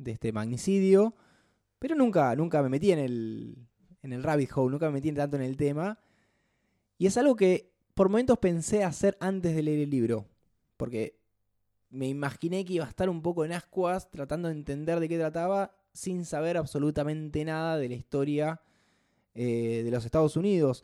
[0.05, 1.13] este magnicidio,
[1.77, 3.67] pero nunca, nunca me metí en el,
[4.03, 5.99] en el rabbit hole, nunca me metí tanto en el tema.
[6.97, 10.25] Y es algo que por momentos pensé hacer antes de leer el libro,
[10.77, 11.19] porque
[11.89, 15.17] me imaginé que iba a estar un poco en ascuas tratando de entender de qué
[15.17, 18.61] trataba sin saber absolutamente nada de la historia
[19.35, 20.83] eh, de los Estados Unidos.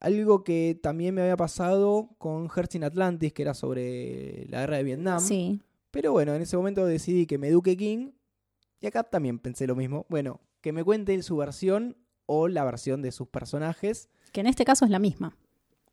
[0.00, 4.82] Algo que también me había pasado con Hertz Atlantis, que era sobre la guerra de
[4.82, 5.20] Vietnam.
[5.20, 5.60] Sí.
[5.90, 8.10] Pero bueno, en ese momento decidí que me eduque King.
[8.80, 10.04] Y acá también pensé lo mismo.
[10.10, 11.96] Bueno, que me cuente su versión
[12.26, 14.08] o la versión de sus personajes.
[14.32, 15.36] Que en este caso es la misma.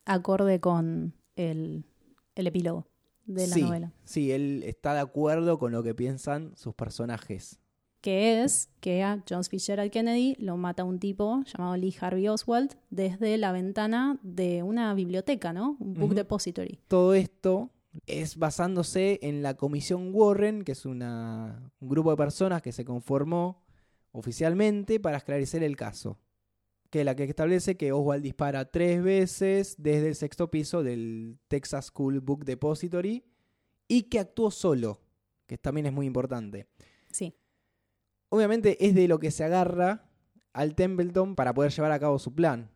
[0.05, 1.85] Acorde con el,
[2.35, 2.87] el epílogo
[3.25, 3.93] de la sí, novela.
[4.03, 7.59] Sí, él está de acuerdo con lo que piensan sus personajes.
[8.01, 12.75] Que es que a John Fitzgerald Kennedy lo mata un tipo llamado Lee Harvey Oswald
[12.89, 15.77] desde la ventana de una biblioteca, ¿no?
[15.79, 16.79] Un book depository.
[16.87, 17.69] Todo esto
[18.07, 22.85] es basándose en la Comisión Warren, que es una- un grupo de personas que se
[22.85, 23.61] conformó
[24.11, 26.19] oficialmente para esclarecer el caso.
[26.89, 31.39] Que es la que establece que Oswald dispara tres veces desde el sexto piso del
[31.47, 33.23] Texas School Book Depository
[33.87, 34.99] y que actuó solo,
[35.47, 36.67] que también es muy importante.
[37.09, 37.33] Sí.
[38.29, 40.09] Obviamente es de lo que se agarra
[40.53, 42.69] al Templeton para poder llevar a cabo su plan.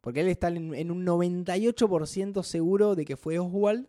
[0.00, 3.88] Porque él está en, en un 98% seguro de que fue Oswald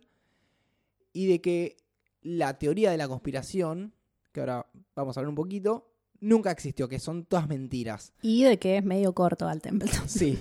[1.12, 1.76] y de que
[2.20, 3.94] la teoría de la conspiración,
[4.32, 8.12] que ahora vamos a hablar un poquito, nunca existió, que son todas mentiras.
[8.22, 10.08] Y de que es medio corto al Templeton.
[10.08, 10.38] Sí.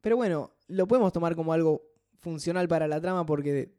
[0.00, 1.82] Pero bueno, lo podemos tomar como algo
[2.20, 3.74] funcional para la trama porque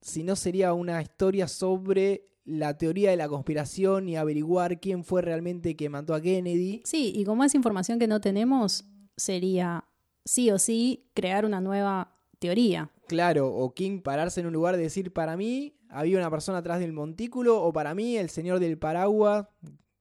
[0.00, 5.22] si no sería una historia sobre la teoría de la conspiración y averiguar quién fue
[5.22, 6.82] realmente que mató a Kennedy.
[6.84, 8.84] Sí, y como es información que no tenemos,
[9.16, 9.84] sería
[10.24, 12.90] sí o sí crear una nueva teoría.
[13.10, 16.78] Claro, o King pararse en un lugar y decir, para mí había una persona atrás
[16.78, 19.48] del montículo, o para mí el señor del paraguas.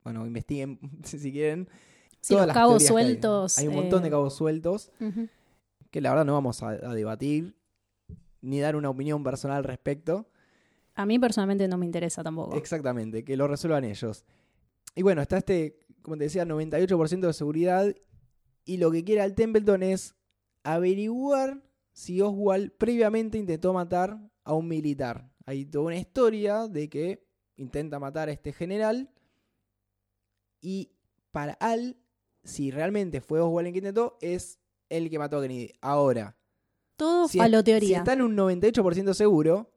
[0.03, 1.67] Bueno, investiguen si quieren.
[2.21, 2.87] Sí, todas los cabos hay.
[2.87, 3.57] sueltos.
[3.57, 4.91] Hay, un montón de eh, cabos sueltos
[5.89, 7.55] que la verdad no vamos a, a debatir
[8.41, 10.29] ni dar una opinión personal al respecto.
[10.93, 12.55] A mí personalmente no me interesa tampoco.
[12.57, 14.23] Exactamente, que lo resuelvan ellos.
[14.93, 17.95] Y bueno, está este, como te decía, 98% de seguridad.
[18.65, 20.13] Y lo que quiere el Templeton es
[20.63, 21.63] averiguar
[21.99, 25.29] si Oswald previamente intentó matar a un militar.
[25.45, 27.27] Hay toda una historia de que
[27.57, 29.11] intenta matar a este general.
[30.61, 30.93] Y
[31.31, 31.97] para Al,
[32.41, 35.73] si realmente fue Oswald el que intentó, es el que mató a Kennedy.
[35.81, 36.37] Ahora,
[36.95, 37.37] Todo si,
[37.81, 39.69] Si está en un 98% seguro,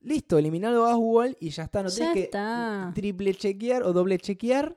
[0.00, 1.82] listo, eliminado a Oswald y ya está.
[1.82, 4.76] No Ya tenés que triple chequear o doble chequear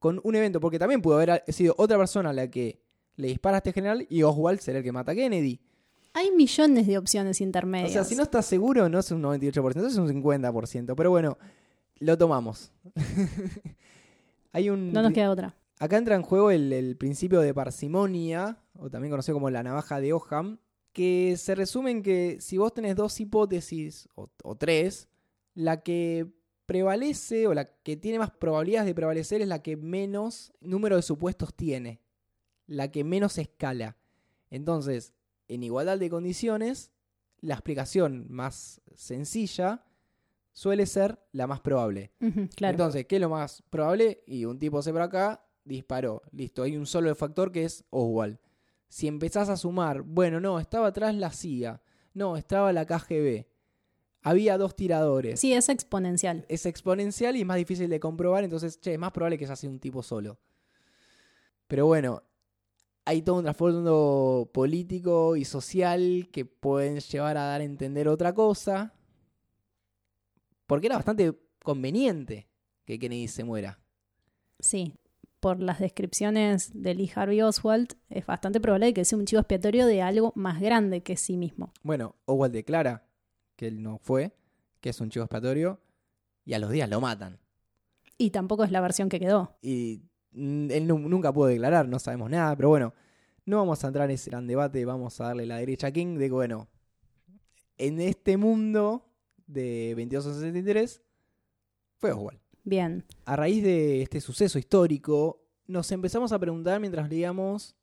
[0.00, 2.83] con un evento, porque también pudo haber sido otra persona la que
[3.16, 5.60] le dispara a este general y Oswald será el que mata a Kennedy.
[6.12, 7.92] Hay millones de opciones O intermedias.
[7.92, 10.94] sea, si no estás seguro, no es un 98%, es un 50%.
[10.96, 11.36] Pero bueno,
[11.98, 12.70] lo tomamos.
[14.52, 14.92] Hay un.
[14.92, 15.56] no nos queda otra.
[15.80, 20.00] Acá entra en juego el, el principio de parsimonia, o también conocido como la navaja
[20.00, 20.58] de Oham,
[20.92, 25.08] que se resume en que si vos tenés dos hipótesis, o, o tres,
[25.54, 26.28] la que
[26.66, 31.02] prevalece o la que tiene más probabilidades de prevalecer es la que menos número de
[31.02, 32.00] supuestos tiene,
[32.66, 33.96] la que menos escala.
[34.50, 35.14] Entonces,
[35.48, 36.90] en igualdad de condiciones,
[37.40, 39.84] la explicación más sencilla
[40.52, 42.12] suele ser la más probable.
[42.56, 42.72] Claro.
[42.72, 44.22] Entonces, ¿qué es lo más probable?
[44.26, 46.22] Y un tipo se por acá, disparó.
[46.32, 48.38] Listo, hay un solo factor que es Oswald.
[48.88, 51.82] Si empezás a sumar, bueno, no, estaba atrás la CIA,
[52.14, 53.46] no, estaba la KGB,
[54.22, 55.40] había dos tiradores.
[55.40, 56.46] sí, es exponencial.
[56.48, 59.56] Es exponencial y es más difícil de comprobar, entonces, che, es más probable que haya
[59.56, 60.38] sido un tipo solo.
[61.66, 62.22] Pero bueno,
[63.04, 68.32] hay todo un trasfondo político y social que pueden llevar a dar a entender otra
[68.32, 68.94] cosa.
[70.66, 72.48] Porque era bastante conveniente
[72.84, 73.78] que Kennedy se muera.
[74.58, 74.94] Sí.
[75.40, 79.86] Por las descripciones de Lee Harvey Oswald, es bastante probable que sea un chivo expiatorio
[79.86, 81.70] de algo más grande que sí mismo.
[81.82, 83.06] Bueno, Oswald declara
[83.56, 84.34] que él no fue,
[84.80, 85.82] que es un chivo expiatorio,
[86.46, 87.38] y a los días lo matan.
[88.16, 89.58] Y tampoco es la versión que quedó.
[89.60, 90.04] Y
[90.34, 92.92] él nu- nunca pudo declarar, no sabemos nada, pero bueno,
[93.46, 96.16] no vamos a entrar en ese gran debate, vamos a darle la derecha a King
[96.18, 96.68] de que, bueno,
[97.78, 99.06] en este mundo
[99.46, 101.02] de 2263
[101.98, 102.40] fue Oswald.
[102.64, 103.04] Bien.
[103.26, 107.76] A raíz de este suceso histórico, nos empezamos a preguntar mientras leíamos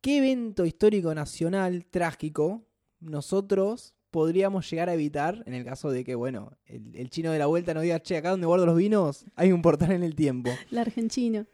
[0.00, 2.66] qué evento histórico nacional trágico
[3.00, 7.40] nosotros podríamos llegar a evitar en el caso de que, bueno, el, el chino de
[7.40, 10.14] la vuelta nos diga, che, acá donde guardo los vinos hay un portal en el
[10.14, 10.50] tiempo.
[10.70, 11.46] La argentino.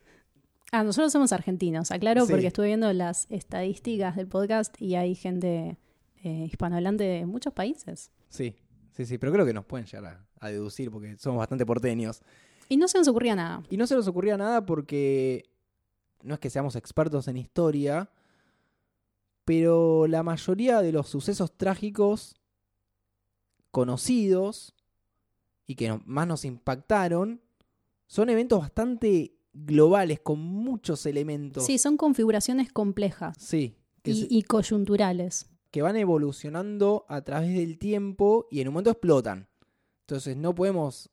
[0.70, 2.30] Ah, nosotros somos argentinos, aclaro, Sí.
[2.32, 5.78] porque estuve viendo las estadísticas del podcast y hay gente
[6.22, 8.10] eh, hispanohablante de muchos países.
[8.28, 8.54] Sí,
[8.90, 12.20] sí, sí, pero creo que nos pueden llegar a, a deducir porque somos bastante porteños.
[12.68, 13.62] Y no se nos ocurría nada.
[13.70, 15.44] Y no se nos ocurría nada porque
[16.22, 18.10] no es que seamos expertos en historia,
[19.44, 22.34] pero la mayoría de los sucesos trágicos
[23.82, 24.74] conocidos
[25.66, 27.40] y que no- más nos impactaron
[28.08, 31.64] son eventos bastante globales, con muchos elementos.
[31.64, 35.48] Sí, son configuraciones complejas Sí, que, y, se- y coyunturales.
[35.70, 39.46] que van evolucionando a través del tiempo y en un momento explotan.
[40.06, 41.08] Entonces no podemos...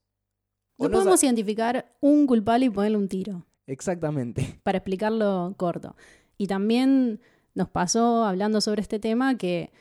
[0.79, 4.59] No podemos identificar un culpable y ponerle un tiro, Exactamente.
[4.63, 5.95] para explicarlo corto.
[6.37, 7.19] Y también
[7.53, 9.71] nos pasó hablando sobre este tema que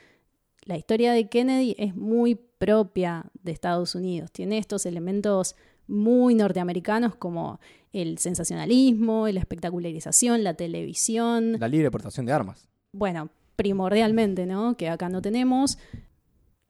[0.64, 4.32] la historia de Kennedy es muy propia de Estados Unidos.
[4.32, 5.56] Tiene estos elementos
[5.86, 7.60] muy norteamericanos como
[7.92, 11.58] el sensacionalismo, la espectacularización, la televisión.
[11.60, 12.68] La libre portación de armas.
[12.92, 14.76] Bueno, primordialmente, ¿no?
[14.76, 15.78] Que acá no tenemos.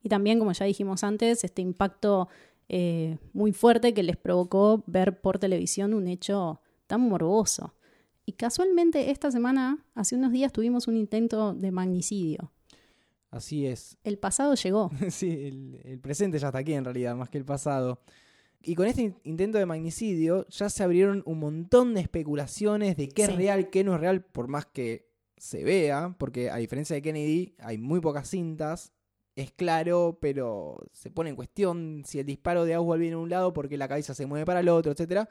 [0.03, 2.29] Y también, como ya dijimos antes, este impacto
[2.69, 7.75] eh, muy fuerte que les provocó ver por televisión un hecho tan morboso.
[8.27, 12.51] Y casualmente esta semana, hace unos días, tuvimos un intento de magnicidio.
[13.35, 13.99] Así es.
[14.05, 14.91] El pasado llegó.
[15.11, 18.01] sí, el, presente ya está aquí en realidad, más que el pasado.
[18.63, 23.25] Y con este intento de magnicidio ya se abrieron un montón de especulaciones de qué
[23.25, 27.03] es real, qué no es real, por más que se vea, porque a diferencia de
[27.03, 28.93] Kennedy hay muy pocas cintas,
[29.37, 33.29] es claro, pero se pone en cuestión si el disparo de Oswald viene a un
[33.29, 35.29] lado porque la cabeza se mueve para el otro, etcétera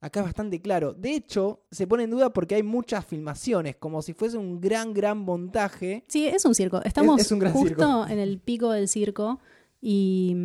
[0.00, 0.92] acá es bastante claro.
[0.92, 4.92] De hecho, se pone en duda porque hay muchas filmaciones, como si fuese un gran,
[4.92, 6.04] gran montaje.
[6.08, 6.82] Sí, es un circo.
[6.84, 9.40] Estamos justo en el pico del circo
[9.80, 10.36] y,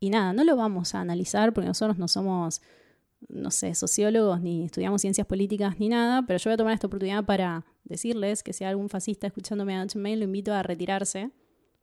[0.00, 2.62] y nada, no lo vamos a analizar porque nosotros no somos,
[3.28, 6.88] no sé, sociólogos ni estudiamos ciencias políticas ni nada, pero yo voy a tomar esta
[6.88, 11.30] oportunidad para decirles que si hay algún fascista escuchándome a Mail, lo invito a retirarse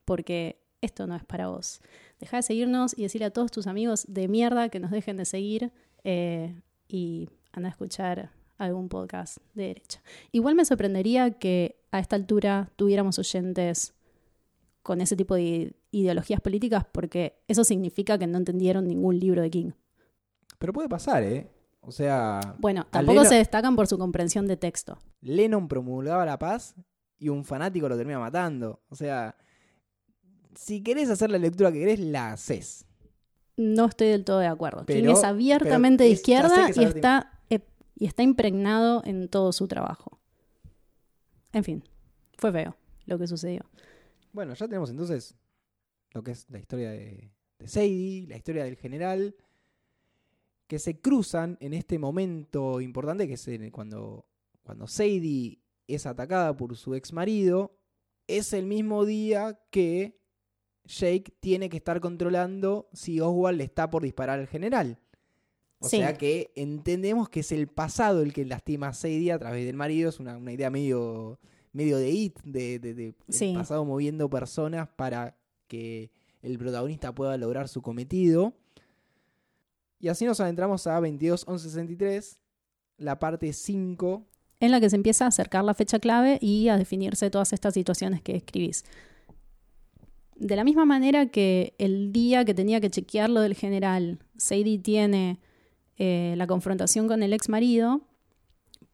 [0.04, 1.80] porque esto no es para vos.
[2.20, 5.26] Deja de seguirnos y decirle a todos tus amigos de mierda que nos dejen de
[5.26, 5.72] seguir.
[6.04, 6.56] Eh,
[6.92, 10.02] y anda a escuchar algún podcast de derecha.
[10.32, 13.94] Igual me sorprendería que a esta altura tuviéramos oyentes
[14.84, 19.50] con ese tipo de ideologías políticas porque eso significa que no entendieron ningún libro de
[19.50, 19.72] King.
[20.60, 21.50] Pero puede pasar, ¿eh?
[21.82, 22.56] O sea...
[22.60, 25.00] Bueno, tampoco se destacan por su comprensión de texto.
[25.22, 26.76] Lennon promulgaba la paz
[27.18, 28.82] y un fanático lo termina matando.
[28.89, 29.36] O sea,
[30.56, 32.86] si querés hacer la lectura que querés, la haces
[33.62, 34.86] no estoy del todo de acuerdo.
[34.86, 40.20] King es abiertamente de izquierda y está, y está impregnado en todo su trabajo.
[41.53, 41.84] En fin,
[42.38, 43.62] fue feo lo que sucedió.
[44.34, 45.36] Bueno, ya tenemos entonces
[46.14, 49.36] lo que es la historia de, de Sadie, la historia del general,
[50.68, 54.26] que se cruzan en este momento importante que es cuando,
[54.64, 57.78] cuando Sadie es atacada por su ex marido,
[58.28, 60.20] es el mismo día que
[60.86, 65.00] Jake tiene que estar controlando si Oswald le está por disparar al general.
[65.80, 69.66] O sea que entendemos que es el pasado el que lastima a Sadie a través
[69.66, 70.10] del marido.
[70.10, 71.40] Es una, idea medio,
[71.74, 73.14] medio de it, de, de,
[73.54, 75.36] pasado moviendo personas para
[75.68, 76.12] que
[76.44, 78.54] el protagonista pueda lograr su cometido.
[80.00, 82.38] Y así nos adentramos a 22.11.63,
[82.98, 84.28] la parte 5.
[84.60, 87.74] En la que se empieza a acercar la fecha clave y a definirse todas estas
[87.74, 88.84] situaciones que escribís
[90.42, 94.80] de la misma manera que el día que tenía que chequear lo del general, Sadie
[94.80, 95.39] tiene
[95.98, 98.02] eh, la confrontación con el ex marido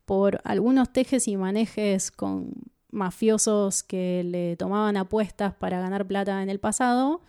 [0.06, 2.52] por algunos tejes y manejes con
[2.92, 7.22] mafiosos que le tomaban apuestas para ganar plata en el pasado,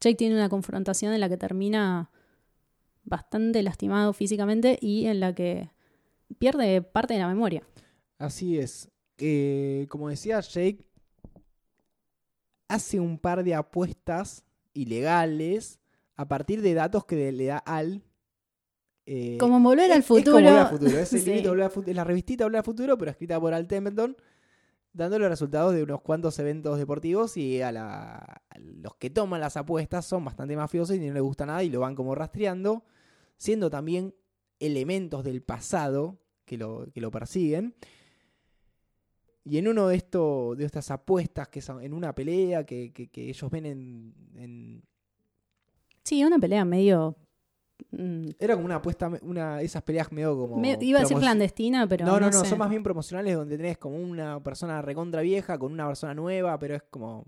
[0.00, 2.10] Jake tiene una confrontación en la que termina
[3.04, 5.70] bastante lastimado físicamente y en la que
[6.38, 7.62] pierde parte de la memoria.
[8.18, 8.90] Así es.
[9.18, 10.84] Eh, como decía Jake,
[12.68, 15.80] hace un par de apuestas ilegales
[16.16, 18.02] a partir de datos que le da al.
[19.04, 20.38] Eh, como volver al futuro.
[20.38, 21.12] Es,
[21.86, 24.16] la revistita Volver al Futuro, pero escrita por Al Templeton,
[24.92, 27.70] dando los resultados de unos cuantos eventos deportivos y a,
[28.58, 31.80] los que toman las apuestas son bastante mafiosos y no les gusta nada y lo
[31.80, 32.84] van como rastreando,
[33.36, 34.14] siendo también
[34.58, 37.74] elementos del pasado que lo, que lo persiguen.
[39.48, 43.50] Y en uno de estos de estas apuestas que son en una pelea que, ellos
[43.50, 44.82] ven en,
[46.02, 47.16] Sí, una pelea medio.
[47.90, 50.60] Mm, Era como una apuesta, una esas peleas medio como.
[50.80, 52.06] iba a decir clandestina, pero.
[52.06, 55.72] No, no, no, son más bien promocionales donde tenés como una persona recontra vieja con
[55.72, 57.26] una persona nueva, pero es como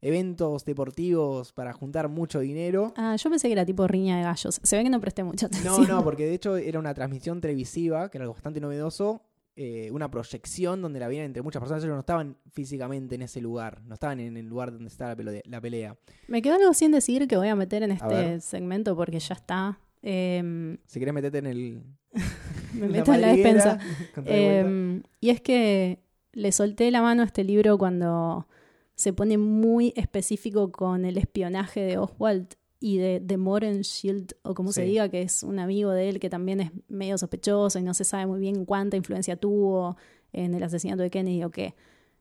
[0.00, 2.92] eventos deportivos para juntar mucho dinero.
[2.96, 4.60] Ah, yo pensé que era tipo riña de gallos.
[4.62, 5.82] Se ve que no presté mucha atención.
[5.82, 9.22] No, no, porque de hecho era una transmisión televisiva, que era algo bastante novedoso,
[9.56, 11.82] eh, una proyección donde la veían entre muchas personas.
[11.84, 15.60] Ellos no estaban físicamente en ese lugar, no estaban en el lugar donde estaba la,
[15.60, 15.96] pelea.
[16.28, 19.80] Me quedó algo sin decir que voy a meter en este segmento porque ya está.
[20.02, 21.82] Em, si querés meterte en el.
[22.74, 23.78] me meto en la despensa.
[24.24, 26.00] Em, y es que
[26.32, 28.46] le solté la mano a este libro cuando
[28.94, 34.72] se pone muy específico con el espionaje de Oswald y de, de Morenshield, o como
[34.72, 37.92] se diga, que es un amigo de él que también es medio sospechoso y no
[37.92, 39.96] se sabe muy bien cuánta influencia tuvo
[40.32, 41.74] en el asesinato de Kennedy o qué.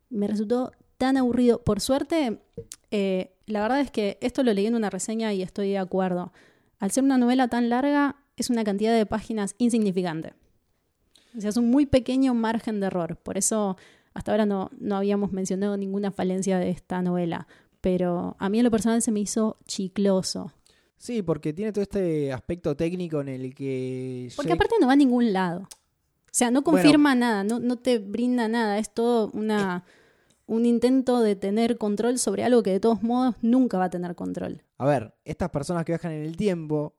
[0.09, 1.63] Me resultó tan aburrido.
[1.63, 2.39] Por suerte,
[2.91, 6.33] eh, la verdad es que esto lo leí en una reseña y estoy de acuerdo.
[6.77, 10.33] Al ser una novela tan larga, es una cantidad de páginas insignificante.
[11.37, 13.15] O sea, es un muy pequeño margen de error.
[13.15, 13.77] Por eso
[14.13, 17.47] hasta ahora no, no habíamos mencionado ninguna falencia de esta novela,
[17.81, 20.51] pero a mí en lo personal se me hizo chicloso.
[20.97, 24.29] Sí, porque tiene todo este aspecto técnico en el que...
[24.35, 25.61] Porque Jake- aparte no va a ningún lado.
[25.61, 29.85] O sea, no confirma nada, no, no te brinda nada, es todo una,
[30.45, 34.13] un intento de tener control sobre algo que de todos modos nunca va a tener
[34.15, 34.61] control.
[34.77, 36.95] A ver, estas personas que viajan en el tiempo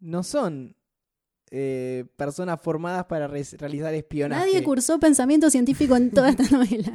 [0.00, 0.76] no son
[1.50, 4.40] eh, personas formadas para re- realizar espionaje.
[4.46, 6.92] Nadie cursó pensamiento científico en toda esta novela.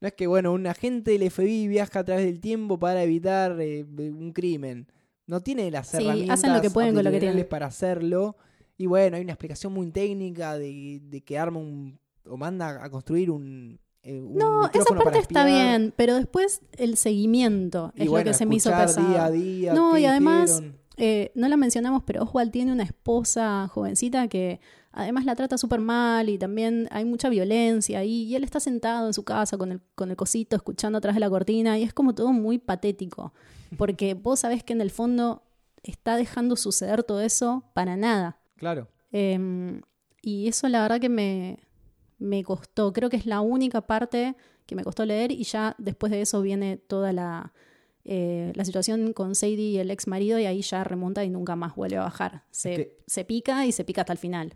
[0.00, 3.60] No es que, bueno, un agente del FBI viaja a través del tiempo para evitar
[3.60, 4.86] eh, un crimen.
[5.26, 7.46] No tiene las Sí, herramientas hacen lo que pueden con lo que tienen.
[7.48, 8.36] para hacerlo.
[8.78, 11.98] Y bueno, hay una explicación muy técnica de, de que arma un...
[12.26, 13.78] o manda a construir un...
[14.02, 18.30] eh, un No, esa parte está bien, pero después el seguimiento Y es bueno, lo
[18.32, 19.06] que se me hizo pesado.
[19.06, 19.74] día a día.
[19.74, 20.62] No, y además-.
[20.96, 24.60] Eh, no la mencionamos, pero Oswald tiene una esposa jovencita que
[24.92, 28.24] además la trata súper mal y también hay mucha violencia ahí.
[28.24, 31.20] Y él está sentado en su casa con el, con el cosito escuchando atrás de
[31.20, 33.32] la cortina y es como todo muy patético.
[33.76, 35.42] Porque vos sabés que en el fondo
[35.82, 38.38] está dejando suceder todo eso para nada.
[38.56, 38.88] Claro.
[39.12, 39.80] Eh,
[40.22, 41.58] y eso la verdad que me,
[42.18, 42.92] me costó.
[42.92, 44.34] Creo que es la única parte
[44.66, 47.52] que me costó leer y ya después de eso viene toda la,
[48.04, 51.56] eh, la situación con Sadie y el ex marido y ahí ya remonta y nunca
[51.56, 52.44] más vuelve a bajar.
[52.50, 54.54] Se, Es que- se pica y se pica hasta el final.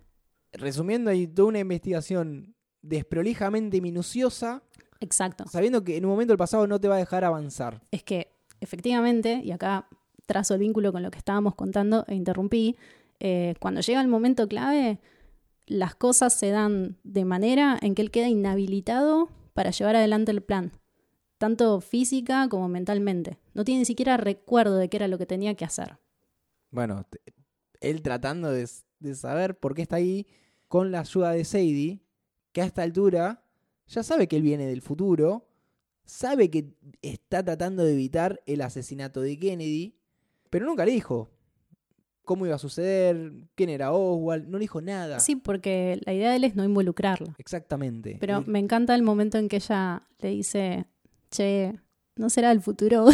[0.55, 4.63] Resumiendo, hay toda una investigación desprolijamente minuciosa,
[5.01, 5.45] Exacto.
[5.49, 7.83] sabiendo que en un momento el pasado no te va a dejar avanzar.
[7.91, 9.89] Es que efectivamente, y acá
[10.27, 12.77] trazo el vínculo con lo que estábamos contando e interrumpí,
[13.21, 15.01] eh, cuando llega el momento clave,
[15.67, 20.43] las cosas se dan de manera en que él queda inhabilitado para llevar adelante el
[20.43, 20.73] plan,
[21.39, 23.39] tanto física como mentalmente.
[23.55, 25.99] No tiene ni siquiera recuerdo de qué era lo que tenía que hacer.
[26.71, 27.07] Bueno,
[27.81, 30.27] él tratando de saber por qué está ahí
[30.75, 32.01] con la ayuda de Sadie,
[32.51, 33.45] que a esta altura
[33.87, 35.47] ya sabe que él viene del futuro,
[36.05, 39.95] sabe que está tratando de evitar el asesinato de Kennedy,
[40.51, 41.31] pero nunca le dijo
[42.25, 45.21] cómo iba a suceder, quién era Oswald, no le dijo nada.
[45.21, 47.37] Sí, porque la idea de él es no involucrarlo.
[47.39, 48.17] Exactamente.
[48.19, 50.87] Pero me encanta el momento en que ella le dice,
[51.31, 51.79] che,
[52.17, 53.07] ¿no será el futuro?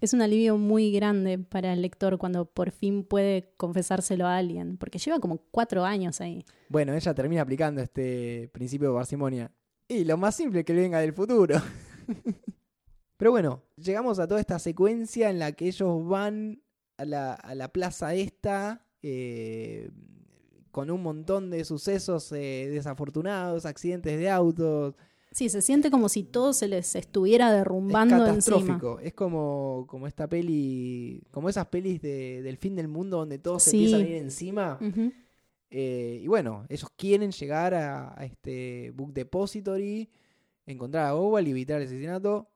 [0.00, 4.76] Es un alivio muy grande para el lector cuando por fin puede confesárselo a alguien,
[4.76, 6.44] porque lleva como cuatro años ahí.
[6.68, 9.52] Bueno, ella termina aplicando este principio de parsimonia.
[9.88, 11.60] Y lo más simple que venga del futuro.
[13.16, 16.62] Pero bueno, llegamos a toda esta secuencia en la que ellos van
[16.96, 19.90] a la, a la plaza esta eh,
[20.70, 24.96] con un montón de sucesos eh, desafortunados, accidentes de autos.
[25.34, 28.28] Sí, se siente como si todo se les estuviera Es derrumbando encima.
[28.28, 29.00] catastrófico.
[29.00, 33.64] Es como, como esta peli, como esas pelis de- del fin del mundo donde todos
[33.64, 33.76] se Sí.
[33.78, 34.78] empiezan a ir encima.
[35.70, 40.08] Eh, y bueno, ellos quieren llegar a, a este Book Depository,
[40.66, 42.48] encontrar a Oswald y evitar el asesinato.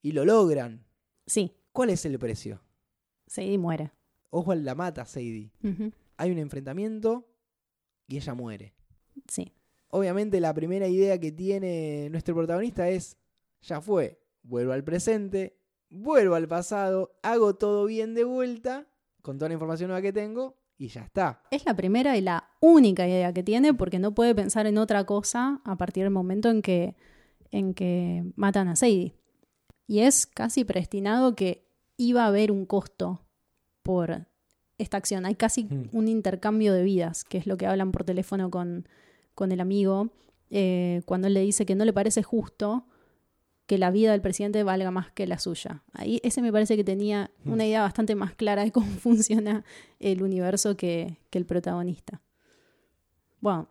[0.00, 0.86] Y lo logran.
[1.26, 2.62] Sí, ¿Cuál es el precio?
[3.26, 3.90] Sadie muere.
[4.30, 5.50] Oswald la mata a Sadie.
[6.16, 7.28] Hay un enfrentamiento
[8.06, 8.74] y ella muere.
[9.28, 9.52] Sí,
[9.94, 13.16] Obviamente la primera idea que tiene nuestro protagonista es,
[13.62, 15.56] ya fue, vuelvo al presente,
[15.88, 18.88] vuelvo al pasado, hago todo bien de vuelta,
[19.22, 21.42] con toda la información nueva que tengo, y ya está.
[21.52, 25.04] es la primera y la única idea que tiene porque no puede pensar en otra
[25.04, 26.96] cosa a partir del momento en que,
[27.52, 29.14] en que matan a Sadie.
[29.86, 33.20] Y es casi predestinado que iba a haber un costo
[33.84, 34.26] por
[34.76, 35.24] esta acción.
[35.24, 35.90] Hay casi Mm.
[35.92, 38.88] un intercambio de vidas, que es lo que hablan por teléfono con,
[39.34, 40.10] con el amigo,
[40.50, 42.86] eh, cuando él le dice que no le parece justo
[43.66, 45.82] que la vida del presidente valga más que la suya.
[45.92, 49.64] Ahí ese me parece que tenía una idea bastante más clara de cómo funciona
[50.00, 52.20] el universo que, que el protagonista.
[53.40, 53.68] Bueno,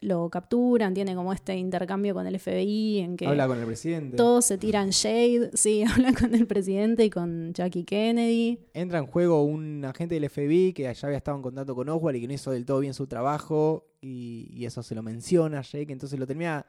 [0.00, 4.16] lo capturan, tiene como este intercambio con el FBI en que Habla con el presidente.
[4.16, 8.60] todos se tiran shade, sí, habla con el presidente y con Jackie Kennedy.
[8.74, 12.16] Entra en juego un agente del FBI que ya había estado en contacto con Oswald
[12.16, 15.58] y que no hizo del todo bien su trabajo y, y eso se lo menciona
[15.58, 16.66] a Jake, entonces lo termina...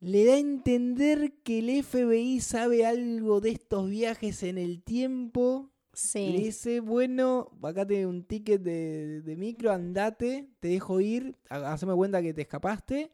[0.00, 5.70] Le da a entender que el FBI sabe algo de estos viajes en el tiempo.
[5.94, 11.36] Le Sí, dice, bueno, acá tenés un ticket de, de micro, andate, te dejo ir,
[11.48, 13.10] ha- haceme cuenta que te escapaste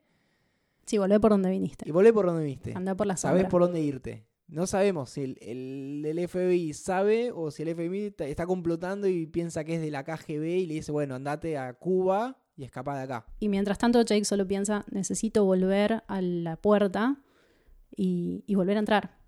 [0.86, 1.92] sí, volvé por donde y viniste.
[1.92, 2.72] volvé por donde viste.
[2.74, 3.48] Andá por la Sabés sombra.
[3.50, 4.26] por dónde irte.
[4.48, 9.26] No sabemos si el, el, el FBI sabe o si el FBI está complotando y
[9.26, 12.96] piensa que es de la KGB y le dice, bueno, andate a Cuba y escapa
[12.96, 13.26] de acá.
[13.38, 17.22] Y mientras tanto Jake solo piensa, necesito volver a la puerta
[17.94, 19.18] y, y volver a entrar,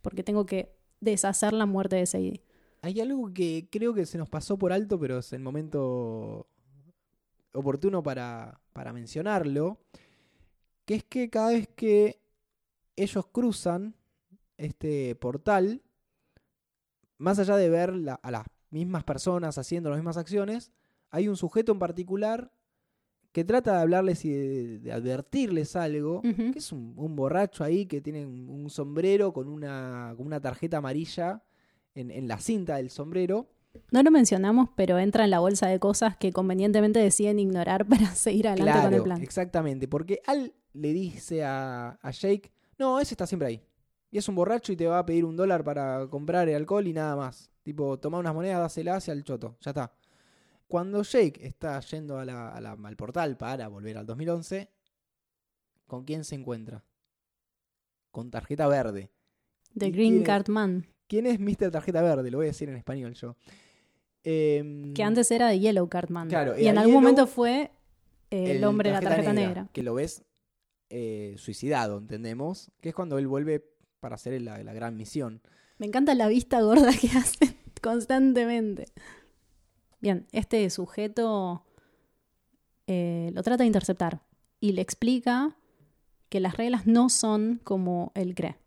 [0.00, 2.42] porque tengo que deshacer la muerte de Sadie.
[2.82, 6.46] Hay algo que creo que se nos pasó por alto, pero es el momento
[7.52, 9.78] oportuno para, para mencionarlo.
[10.84, 12.20] que es que cada vez que
[12.96, 13.94] ellos cruzan
[14.56, 15.82] este portal,
[17.18, 17.90] más allá de ver
[18.22, 20.72] a las mismas personas haciendo las mismas acciones,
[21.10, 22.52] hay un sujeto en particular
[23.32, 28.26] que trata de hablarles y de, advertirles algo, que es un, borracho ahí que tiene
[28.26, 31.44] un, sombrero con una, una tarjeta amarilla
[31.94, 33.48] en, en, la cinta del sombrero.
[33.90, 38.14] No lo mencionamos, pero entra en la bolsa de cosas que convenientemente deciden ignorar para
[38.14, 39.22] seguir adelante con el plan.
[39.22, 43.62] Exactamente, porque Al le dice a, a Jake, no, ese está siempre ahí.
[44.10, 46.86] Y es un borracho y te va a pedir un dólar para comprar el alcohol
[46.86, 47.50] y nada más.
[47.62, 49.56] Tipo, toma unas monedas, dásela hacia el choto.
[49.60, 49.94] Ya está.
[50.66, 54.70] Cuando Jake está yendo a la, al portal para volver al 2011,
[55.86, 56.84] ¿con quién se encuentra?
[58.10, 59.10] Con tarjeta verde.
[59.76, 60.86] The Green Card Man.
[61.10, 61.72] ¿Quién es Mr.
[61.72, 62.30] Tarjeta Verde?
[62.30, 63.34] Lo voy a decir en español yo.
[64.22, 66.28] Em, que antes era de Yellow Card Man.
[66.28, 67.72] Claro, y en algún momento fue
[68.30, 70.22] el, hombre de la tarjeta negra, Que lo ves
[70.88, 72.70] eh, suicidado, entendemos.
[72.80, 73.60] Que es cuando él vuelve
[73.98, 75.42] para hacer la, la gran misión.
[75.78, 78.86] Me encanta la vista gorda que hace constantemente.
[80.00, 81.64] Bien, este sujeto
[82.86, 84.22] eh, lo trata de interceptar
[84.60, 85.56] y le explica
[86.28, 88.58] que las reglas no son como él cree.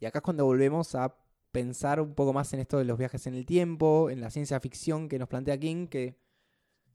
[0.00, 1.14] Y acá es cuando volvemos a
[1.52, 4.58] pensar un poco más en esto de los viajes en el tiempo, en la ciencia
[4.58, 6.16] ficción que nos plantea King, que,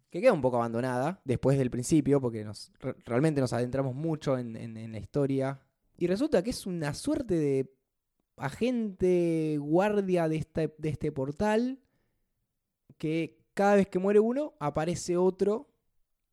[0.09, 2.71] que queda un poco abandonada después del principio, porque nos,
[3.05, 5.61] realmente nos adentramos mucho en, la historia.
[5.95, 7.73] Y resulta que es una suerte de
[8.35, 11.79] agente guardia este, de este portal
[12.97, 15.69] que cada vez que muere uno aparece otro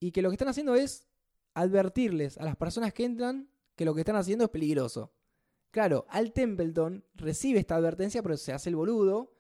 [0.00, 1.06] y que lo que están haciendo es
[1.54, 5.12] advertirles a las personas que entran que lo que están haciendo es peligroso.
[5.74, 9.32] Claro, Al Templeton recibe esta advertencia pero se hace el boludo.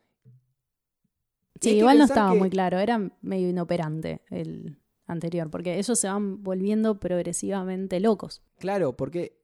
[1.60, 6.42] Sí, igual no estaba muy claro, era medio inoperante el anterior, porque ellos se van
[6.42, 8.42] volviendo progresivamente locos.
[8.58, 9.40] Claro, porque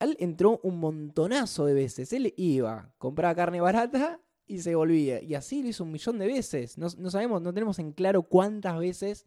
[0.00, 2.12] él entró un montonazo de veces.
[2.12, 5.22] Él iba, compraba carne barata y se volvía.
[5.22, 6.76] Y así lo hizo un millón de veces.
[6.76, 9.26] No, sabemos, no tenemos en claro cuántas veces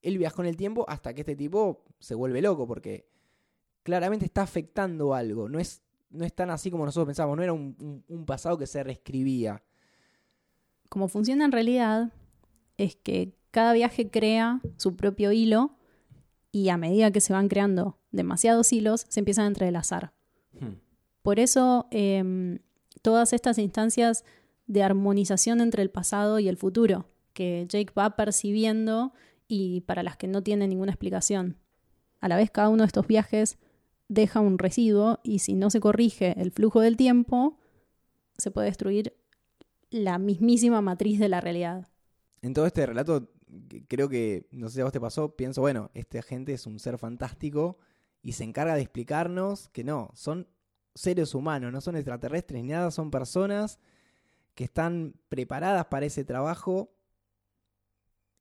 [0.00, 3.10] él viajó en el tiempo hasta que este tipo se vuelve loco, porque
[3.82, 5.50] claramente está afectando algo.
[5.50, 8.66] No es, no es tan así como nosotros pensamos, no era un, un pasado que
[8.66, 9.62] se reescribía.
[10.88, 12.12] Como funciona en realidad
[12.76, 15.76] es que cada viaje crea su propio hilo
[16.52, 20.12] y a medida que se van creando demasiados hilos, se empiezan a entrelazar.
[20.52, 20.76] Hmm.
[21.22, 22.60] Por eso em,
[23.02, 24.24] todas estas instancias
[24.66, 29.12] de armonización entre el pasado y el futuro, que Jake va percibiendo
[29.48, 31.58] y para las que no tiene ninguna explicación.
[32.20, 33.58] A la vez cada uno de estos viajes
[34.08, 37.58] deja un residuo y si no se corrige el flujo del tiempo,
[38.38, 39.16] se puede destruir
[39.90, 41.88] la mismísima matriz de la realidad.
[42.42, 43.30] En todo este relato
[43.88, 46.78] creo que, no sé si a vos te pasó, pienso, bueno, este agente es un
[46.78, 47.78] ser fantástico
[48.22, 50.48] y se encarga de explicarnos que no, son
[50.94, 53.78] seres humanos, no son extraterrestres ni nada, son personas
[54.54, 56.92] que están preparadas para ese trabajo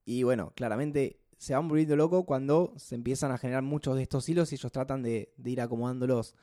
[0.05, 4.27] y bueno, claramente se van volviendo locos cuando se empiezan a generar muchos de estos
[4.29, 6.35] hilos y ellos tratan de, de ir acomodándolos.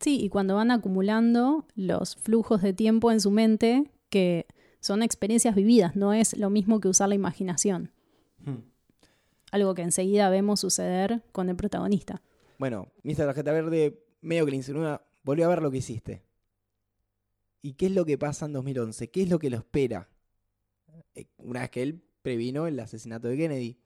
[0.00, 4.46] Sí, y cuando van acumulando los flujos de tiempo en su mente que
[4.80, 7.92] son experiencias vividas, no es lo mismo que usar la imaginación.
[8.44, 8.62] Hmm.
[9.52, 12.22] Algo que enseguida vemos suceder con el protagonista.
[12.58, 13.26] Bueno, Mr.
[13.26, 16.22] Tarjeta Verde medio que le insinúa, volvió a ver lo que hiciste.
[17.62, 19.10] ¿Y qué es lo que pasa en 2011?
[19.10, 20.08] ¿Qué es lo que lo espera?
[21.14, 23.78] Eh, una vez que él previno el asesinato de Kennedy.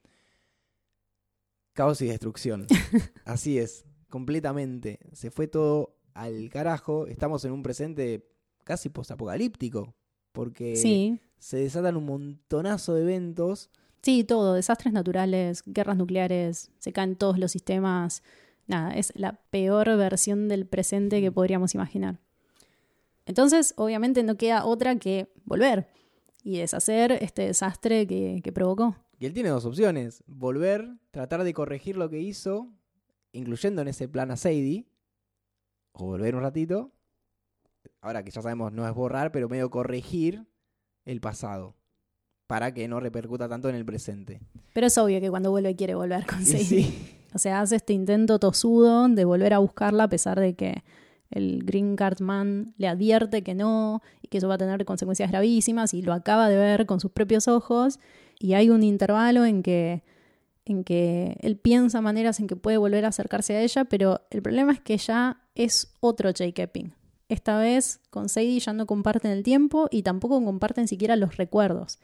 [1.75, 2.65] Caos y destrucción.
[3.25, 4.99] Así es, completamente.
[5.11, 7.05] Se fue todo al carajo.
[7.05, 8.27] Estamos en un presente
[8.63, 9.93] casi postapocalíptico
[10.31, 13.69] porque se desatan un montonazo de eventos.
[14.01, 18.23] Sí, todo, desastres naturales, guerras nucleares, se caen todos los sistemas.
[18.67, 22.19] Nada, es la peor versión del presente que podríamos imaginar.
[23.25, 25.89] Entonces, obviamente no queda otra que volver
[26.41, 28.95] y deshacer este desastre que, que provocó.
[29.19, 32.69] Y él tiene dos opciones, volver, tratar de corregir lo que hizo,
[33.31, 34.87] incluyendo en ese plan a Sadie,
[35.93, 36.91] o volver un ratito
[38.01, 40.45] ahora que ya sabemos no es borrar, pero medio corregir
[41.05, 41.75] el pasado
[42.47, 44.41] para que no repercuta tanto en el presente.
[44.73, 47.15] Pero es obvio que cuando vuelve quiere volver a conseguir.
[47.33, 50.85] O sea, hace este intento tosudo de volver a buscarla a pesar de que
[51.29, 55.29] el Green Card Man le advierte que no y que eso va a tener consecuencias
[55.29, 57.99] gravísimas y lo acaba de ver con sus propios ojos
[58.39, 60.03] y hay un intervalo en que
[60.65, 64.41] en que él piensa maneras en que puede volver a acercarse a ella, pero el
[64.41, 66.91] problema es que ya es otro Jake Epping.
[67.29, 71.99] Esta vez con Sadie ya no comparten el tiempo y tampoco comparten siquiera los recuerdos.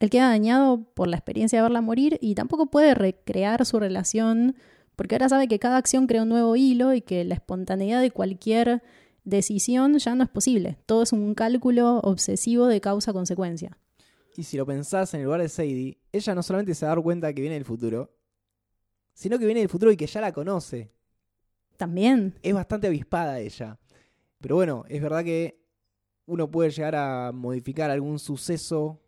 [0.00, 4.56] Él queda dañado por la experiencia de verla morir y tampoco puede recrear su relación
[4.96, 8.10] Porque ahora sabe que cada acción crea un nuevo hilo y que la espontaneidad de
[8.10, 8.82] cualquier
[9.24, 10.76] decisión ya no es posible.
[10.86, 13.78] Todo es un cálculo obsesivo de causa-consecuencia.
[14.38, 16.94] Y si lo pensás en el lugar de Sadie, ella no solamente se va a
[16.94, 18.14] dar cuenta que viene del futuro,
[19.12, 20.92] sino que viene del futuro y que ya la conoce.
[21.76, 22.38] También.
[22.40, 23.80] Es bastante avispada ella.
[24.40, 25.60] Pero bueno, es verdad que
[26.26, 29.02] uno puede llegar a modificar algún suceso,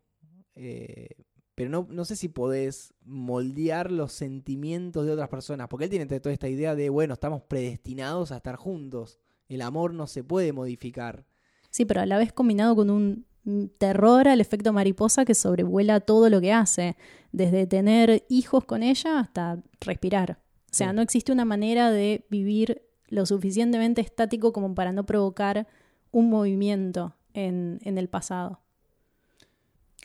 [0.56, 1.10] eh,
[1.54, 6.06] pero no, no sé si podés moldear los sentimientos de otras personas, porque él tiene
[6.06, 10.52] toda esta idea de, bueno, estamos predestinados a estar juntos, el amor no se puede
[10.52, 11.24] modificar.
[11.70, 13.29] Sí, pero a la vez combinado con un
[13.78, 16.96] terror al efecto mariposa que sobrevuela todo lo que hace,
[17.32, 20.38] desde tener hijos con ella hasta respirar.
[20.70, 25.66] O sea, no existe una manera de vivir lo suficientemente estático como para no provocar
[26.12, 28.60] un movimiento en, el pasado.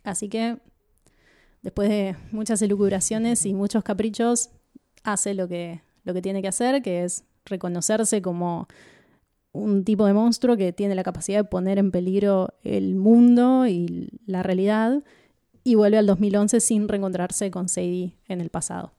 [0.03, 0.57] Así que,
[1.61, 4.49] después de muchas elucubraciones y muchos caprichos,
[5.03, 8.67] hace lo que, lo que tiene que hacer, que es reconocerse como
[9.55, 14.09] un tipo de monstruo que tiene la capacidad de poner en peligro el mundo y
[14.25, 15.03] la realidad,
[15.63, 18.93] y vuelve al 2011 sin reencontrarse con Sadie en el pasado.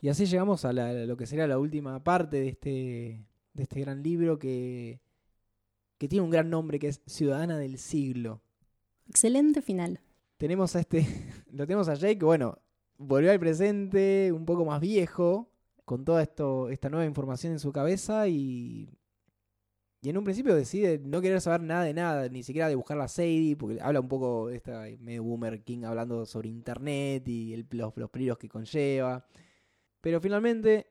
[0.00, 4.02] Y así llegamos a, lo que sería la última parte de este, de este gran
[4.02, 5.00] libro que
[5.98, 8.40] que tiene un gran nombre que es Ciudadana del Siglo.
[9.08, 10.00] Excelente final.
[10.36, 11.04] Tenemos a este,
[11.52, 12.58] lo tenemos a Jake, bueno,
[12.96, 15.50] volvió al presente, un poco más viejo,
[15.84, 18.88] con toda esto, esta nueva información en su cabeza y,
[20.00, 22.96] y en un principio decide no querer saber nada de nada, ni siquiera de buscar
[22.96, 27.52] la Sadie, porque habla un poco de esta medio boomer King hablando sobre internet y
[27.52, 29.26] el, los, los peligros que conlleva.
[30.00, 30.86] Pero finalmente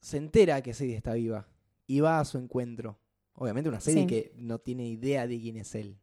[0.00, 1.46] se entera que Sadie está viva
[1.86, 2.98] y va a su encuentro.
[3.34, 5.96] Obviamente una serie que no tiene idea de quién es él.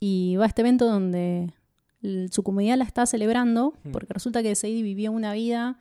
[0.00, 1.52] Y va a este evento donde
[2.30, 3.92] su comunidad la está celebrando, hmm.
[3.92, 5.78] porque resulta que Sadie vivió una vida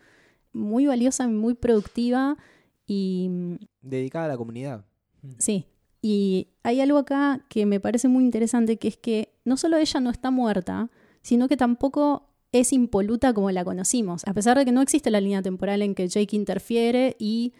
[0.54, 2.38] muy valiosa, muy productiva
[2.86, 3.28] y...
[3.30, 4.86] Mm, Dedicada a la comunidad.
[5.28, 5.36] Hmm.
[5.40, 5.66] Sí.
[6.02, 10.00] Y hay algo acá que me parece muy interesante, que es que no solo ella
[10.00, 10.90] no está muerta,
[11.22, 15.22] sino que tampoco es impoluta como la conocimos, a pesar de que no existe la
[15.22, 17.54] línea temporal en que Jake interfiere y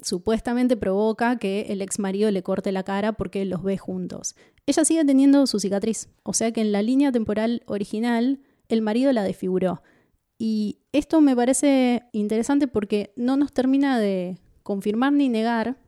[0.00, 4.36] supuestamente provoca que el ex marido le corte la cara porque los ve juntos.
[4.66, 9.12] Ella sigue teniendo su cicatriz, o sea que en la línea temporal original el marido
[9.12, 9.82] la desfiguró.
[10.38, 15.78] Y esto me parece interesante porque no nos termina de confirmar ni negar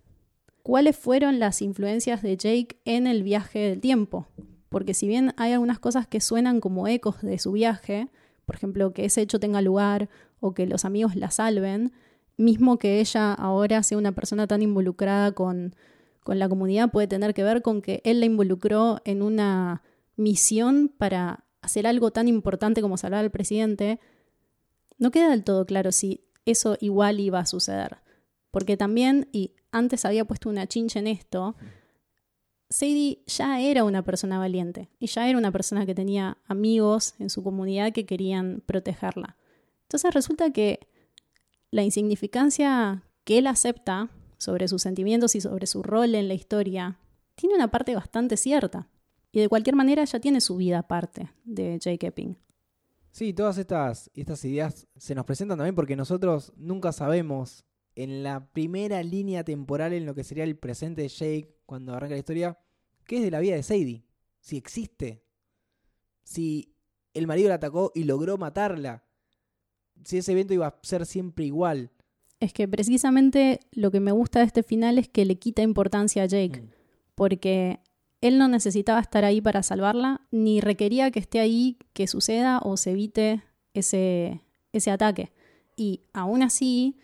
[0.63, 4.29] cuáles fueron las influencias de Jake en el viaje del tiempo.
[4.69, 8.09] Porque si bien hay algunas cosas que suenan como ecos de su viaje,
[8.47, 10.09] por ejemplo, que ese hecho tenga lugar
[10.41, 11.93] o que los amigos la salven,
[12.37, 15.75] mismo que ella ahora sea una persona tan involucrada con,
[16.27, 19.83] la comunidad, puede tener que ver con que él la involucró en una
[20.15, 23.99] misión para hacer algo tan importante como salvar al presidente,
[24.99, 27.97] no queda del todo claro si eso igual iba a suceder.
[28.53, 31.57] Porque también, y antes había puesto una chincha en esto,
[32.71, 37.29] Sadie ya era una persona valiente y ya era una persona que tenía amigos en
[37.29, 39.37] su comunidad que querían protegerla.
[39.83, 40.87] Entonces resulta que
[41.73, 44.09] la insignificancia que él acepta
[44.39, 46.99] sobre sus sentimientos y sobre su rol en la historia
[47.35, 48.89] tiene una parte bastante cierta.
[49.33, 52.37] Y de cualquier manera ya tiene su vida aparte de Jake Epping.
[53.13, 57.65] Sí, todas estas, estas ideas se nos presentan también porque nosotros nunca sabemos
[57.95, 62.15] en la primera línea temporal en lo que sería el presente de Jake cuando arranca
[62.15, 62.59] la historia,
[63.05, 64.05] qué es de la vida de Sadie,
[64.41, 65.23] si existe,
[66.23, 66.75] si
[67.15, 69.05] el marido la atacó y logró matarla,
[70.05, 71.91] si ese evento iba a ser siempre igual.
[72.39, 76.23] Es que precisamente lo que me gusta de este final es que le quita importancia
[76.23, 76.71] a Jake, mm.
[77.15, 77.81] porque
[78.21, 82.77] él no necesitaba estar ahí para salvarla, ni requería que esté ahí, que suceda o
[82.77, 83.43] se evite
[83.75, 85.33] ese, ese ataque.
[85.77, 86.97] Y aún así,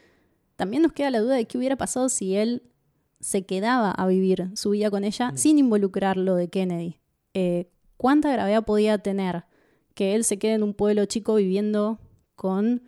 [0.57, 2.63] también nos queda la duda de qué hubiera pasado si él
[3.21, 5.37] se quedaba a vivir su vida con ella mm.
[5.37, 6.99] sin involucrarlo de Kennedy.
[7.35, 9.45] Eh, ¿Cuánta gravedad podía tener
[9.95, 11.99] que él se quede en un pueblo chico viviendo
[12.35, 12.83] con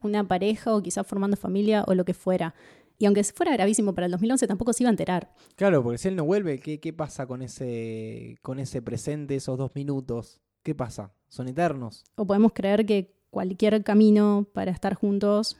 [0.00, 2.54] una pareja o quizás formando familia o lo que fuera.
[2.96, 5.34] Y aunque fuera gravísimo para el 2011, tampoco se iba a enterar.
[5.56, 9.58] Claro, porque si él no vuelve, ¿qué, qué pasa con ese, con ese presente, esos
[9.58, 10.40] dos minutos?
[10.62, 11.12] ¿Qué pasa?
[11.28, 12.04] ¿Son eternos?
[12.14, 15.56] O podemos creer que cualquier camino para estar juntos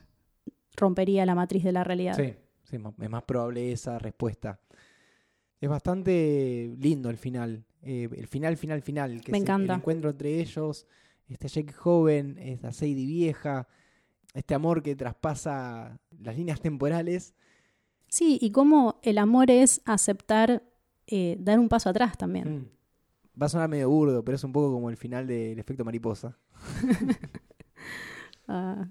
[0.77, 2.17] rompería la matriz de la realidad.
[2.17, 2.35] Sí,
[2.71, 4.61] es más probable esa respuesta.
[5.61, 7.65] Es bastante lindo el final.
[7.83, 9.21] Eh, el final, final, final.
[9.21, 9.75] Que Me encanta.
[9.75, 10.87] El encuentro entre ellos
[11.29, 13.67] este Jake joven, esta Sadie vieja,
[14.35, 17.35] este amor que traspasa las líneas temporales.
[18.09, 20.63] Sí, y cómo el amor es aceptar
[21.07, 22.57] eh, dar un paso atrás también.
[22.57, 22.69] Mm.
[23.41, 26.39] Va a sonar medio burdo, pero es un poco como el final del efecto mariposa.
[28.47, 28.91] Ah,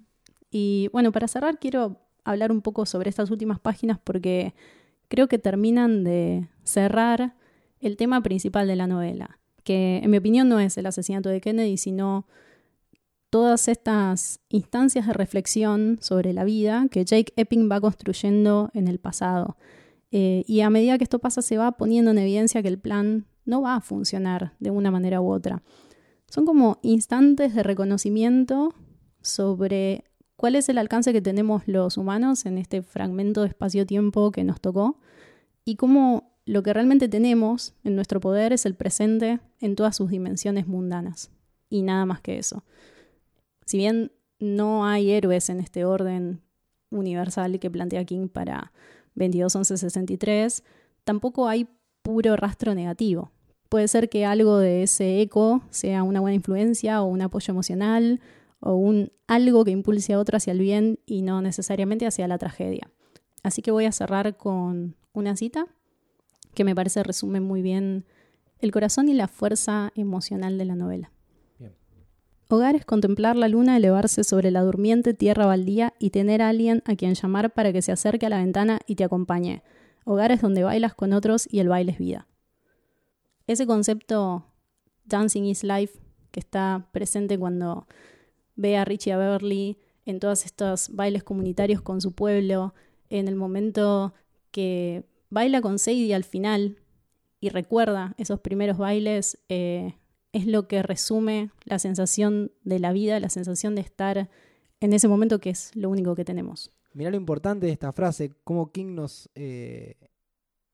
[0.54, 4.54] y bueno, para cerrar quiero hablar un poco sobre estas últimas páginas porque
[5.08, 7.36] creo que terminan de cerrar
[7.80, 11.42] el tema principal de la novela, que en mi opinión no es el asesinato de
[11.42, 12.28] Kennedy, sino
[13.32, 19.00] todas estas instancias de reflexión sobre la vida que Jake Epping va construyendo en el
[19.00, 19.58] pasado.
[20.12, 23.26] Eh, y a medida que esto pasa se va poniendo en evidencia que el plan
[23.44, 25.64] no va a funcionar de una manera u otra.
[26.30, 28.76] Son como instantes de reconocimiento
[29.24, 30.04] sobre
[30.44, 34.60] cuál es el alcance que tenemos los humanos en este fragmento de espacio-tiempo que nos
[34.60, 35.00] tocó
[35.64, 40.10] y cómo lo que realmente tenemos en nuestro poder es el presente en todas sus
[40.10, 41.32] dimensiones mundanas
[41.70, 42.66] y nada más que eso.
[43.66, 46.42] Si bien no hay héroes en este orden
[46.90, 48.74] universal que plantea King para
[49.16, 50.62] 22.11.63,
[51.06, 51.70] tampoco hay
[52.02, 53.32] puro rastro negativo.
[53.70, 58.20] Puede ser que algo de ese eco sea una buena influencia o un apoyo emocional
[58.64, 62.38] o un algo que impulse a otro hacia el bien y no necesariamente hacia la
[62.38, 62.90] tragedia.
[63.44, 65.68] Así que voy a cerrar con una cita
[66.54, 68.06] que me parece resume muy bien
[68.60, 71.12] el corazón y la fuerza emocional de la novela.
[72.50, 76.84] Hogar es contemplar la luna elevarse sobre la durmiente tierra baldía y tener a alguien
[76.86, 79.64] a quien llamar para que se acerque a la ventana y te acompañe.
[80.06, 82.28] Hogar es donde bailas con otros y el baile es vida.
[83.48, 84.46] Ese concepto
[85.06, 86.00] Dancing is Life
[86.32, 87.88] que está presente cuando
[88.56, 92.74] ve a Richie a Beverly en todos estos bailes comunitarios con su pueblo,
[93.10, 94.14] en el momento
[94.52, 96.78] que baila con Sadie al final
[97.40, 99.96] y recuerda esos primeros bailes, eh,
[100.32, 104.30] es lo que resume la sensación de la vida, la sensación de estar
[104.80, 106.72] en ese momento que es lo único que tenemos.
[106.94, 109.96] Mirá lo importante de esta frase, cómo King nos, eh,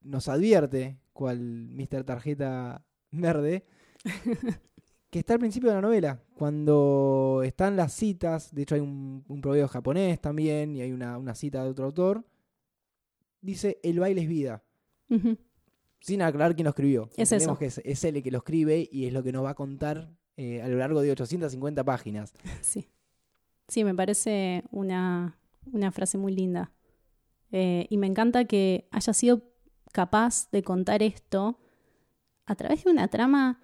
[0.00, 2.04] nos advierte, cual Mr.
[2.04, 3.66] Tarjeta Verde,
[5.10, 9.24] que está al principio de la novela, cuando están las citas, de hecho hay un,
[9.28, 12.24] un proverbio japonés también, y hay una, cita de otro autor,
[13.40, 14.62] dice, el baile es vida
[16.00, 17.10] sin aclarar quién lo escribió.
[17.16, 17.58] Es eso.
[17.58, 20.10] que es, él el que lo escribe y es lo que nos va a contar
[20.36, 22.32] eh, a lo largo de 850 páginas.
[22.62, 22.88] Sí.
[23.68, 25.38] Sí, me parece una,
[25.92, 26.72] frase muy linda.
[27.52, 29.44] Eh, y me encanta que haya sido
[29.92, 31.60] capaz de contar esto
[32.46, 33.60] a través de una trama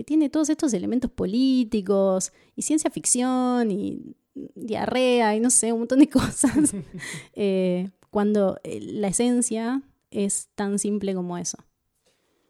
[0.00, 4.16] que tiene todos estos elementos políticos y ciencia ficción y
[4.54, 6.74] diarrea y no sé, un montón de cosas,
[7.34, 11.58] eh, cuando la esencia es tan simple como eso.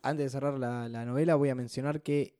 [0.01, 2.39] Antes de cerrar la, novela, voy a mencionar que,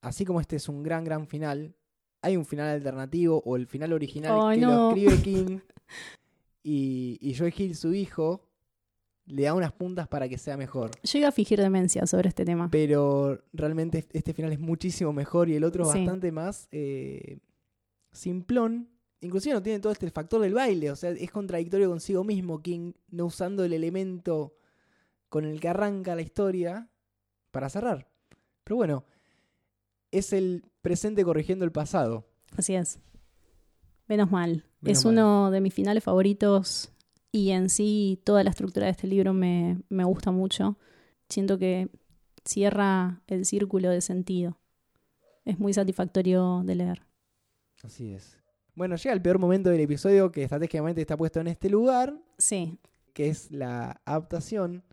[0.00, 1.76] así como este es un gran, gran final,
[2.20, 5.58] hay un final alternativo o el final original que lo escribe King
[6.64, 8.47] y, y Joy Hill, su hijo,
[9.28, 10.90] le da unas puntas para que sea mejor.
[11.02, 12.70] Yo iba a fingir demencia sobre este tema.
[12.70, 17.38] Pero realmente este final es muchísimo mejor y el otro bastante más eh,
[18.10, 18.88] simplón.
[19.20, 22.92] Inclusive no tiene todo este factor del baile, o sea, es contradictorio consigo mismo King
[23.10, 24.54] no usando el elemento
[25.28, 26.88] con el que arranca la historia
[27.50, 28.08] para cerrar.
[28.64, 29.04] Pero bueno,
[30.10, 32.28] es el presente corrigiendo el pasado.
[32.56, 33.00] Así es.
[34.06, 34.64] Menos mal.
[34.84, 36.92] es uno de mis finales favoritos
[37.32, 40.78] y en sí toda la estructura de este libro me, me gusta mucho.
[41.28, 41.88] Siento que
[42.44, 44.58] cierra el círculo de sentido.
[45.44, 47.02] Es muy satisfactorio de leer.
[47.82, 48.38] Así es.
[48.74, 52.18] Bueno, llega el peor momento del episodio que estratégicamente está puesto en este lugar.
[52.38, 52.78] Sí.
[53.12, 54.84] Que es la adaptación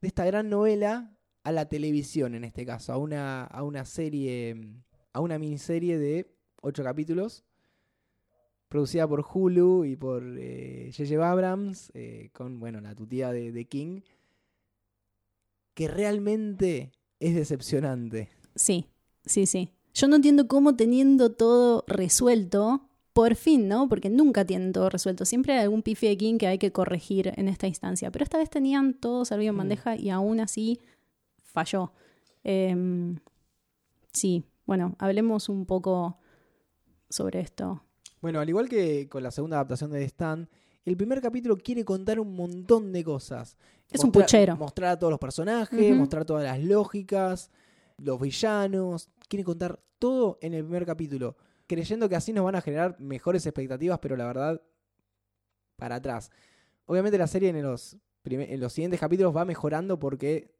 [0.00, 4.56] de esta gran novela a la televisión, en este caso, a una, a una serie,
[5.12, 7.44] a una miniserie de ocho capítulos,
[8.70, 11.02] producida por Hulu y por J.J.
[11.02, 14.00] Eh, Abrams, eh, con, bueno, la tutía de, de King,
[15.74, 18.30] que realmente es decepcionante.
[18.54, 18.86] Sí,
[19.26, 19.72] sí, sí.
[19.92, 23.88] Yo no entiendo cómo teniendo todo resuelto, por fin, ¿no?
[23.88, 25.24] Porque nunca tienen todo resuelto.
[25.24, 28.12] Siempre hay algún pifi de King que hay que corregir en esta instancia.
[28.12, 29.58] Pero esta vez tenían todo servido en mm.
[29.58, 30.78] bandeja y aún así
[31.42, 31.92] falló.
[32.44, 33.18] Em,
[34.12, 36.18] sí, bueno, hablemos un poco
[37.08, 37.82] sobre esto.
[38.20, 40.48] Bueno, al igual que con la segunda adaptación de Stan,
[40.84, 43.56] el primer capítulo quiere contar un montón de cosas.
[43.90, 44.56] Es un puchero.
[44.56, 47.50] Mostrar a todos los personajes, mostrar todas las lógicas,
[47.98, 49.08] los villanos.
[49.28, 51.36] Quiere contar todo en el primer capítulo
[51.70, 54.60] creyendo que así nos van a generar mejores expectativas, pero la verdad,
[55.76, 56.32] para atrás.
[56.86, 60.50] Obviamente la serie en los, en los siguientes capítulos va mejorando porque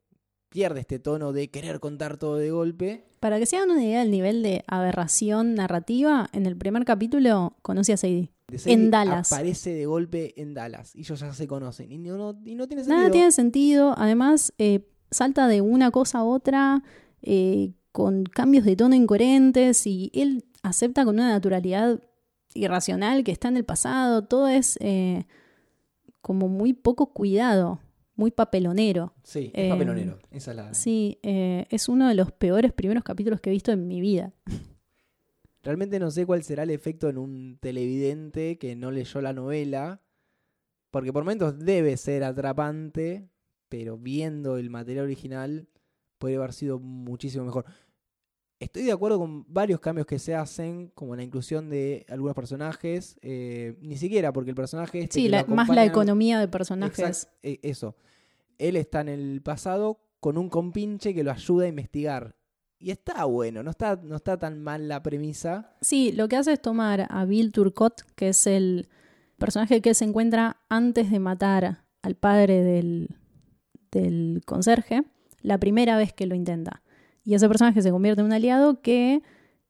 [0.50, 3.06] pierde este tono de querer contar todo de golpe.
[3.20, 7.56] Para que se hagan una idea del nivel de aberración narrativa, en el primer capítulo
[7.62, 8.32] conocí a Sadie.
[8.66, 9.32] en Dallas.
[9.32, 11.90] Aparece de golpe en Dallas y ellos ya se conocen.
[11.92, 12.96] Y no, tiene sentido.
[12.96, 13.94] Nada tiene sentido.
[13.96, 16.82] Además, eh, salta de una cosa a otra
[17.22, 22.00] eh, con cambios de tono incoherentes y él acepta con una naturalidad
[22.54, 25.24] irracional que está en el pasado, todo es eh,
[26.20, 27.80] como muy poco cuidado,
[28.20, 29.14] muy papelonero.
[29.24, 30.18] Sí, es Eh, papelonero.
[30.30, 30.74] Esa es la...
[30.74, 34.34] Sí, eh, es uno de los peores primeros capítulos que he visto en mi vida.
[35.62, 40.02] Realmente no sé cuál será el efecto en un televidente que no leyó la novela,
[40.90, 43.28] porque por momentos debe ser atrapante,
[43.70, 45.66] pero viendo el material original
[46.18, 47.64] puede haber sido muchísimo mejor.
[48.60, 53.16] Estoy de acuerdo con varios cambios que se hacen, como la inclusión de algunos personajes,
[53.22, 56.98] eh, ni siquiera porque el personaje este Sí, la- más la acompaña- economía de personajes.
[56.98, 57.96] Exact- eh, eso.
[58.58, 62.36] Él está en el pasado con un compinche que lo ayuda a investigar.
[62.78, 65.74] Y está bueno, no está, no está tan mal la premisa.
[65.80, 68.88] Sí, lo que hace es tomar a Bill Turcott, que es el
[69.38, 73.16] personaje que se encuentra antes de matar al padre del,
[73.90, 75.04] del conserje,
[75.40, 76.82] la primera vez que lo intenta.
[77.24, 79.22] Y ese personaje se convierte en un aliado que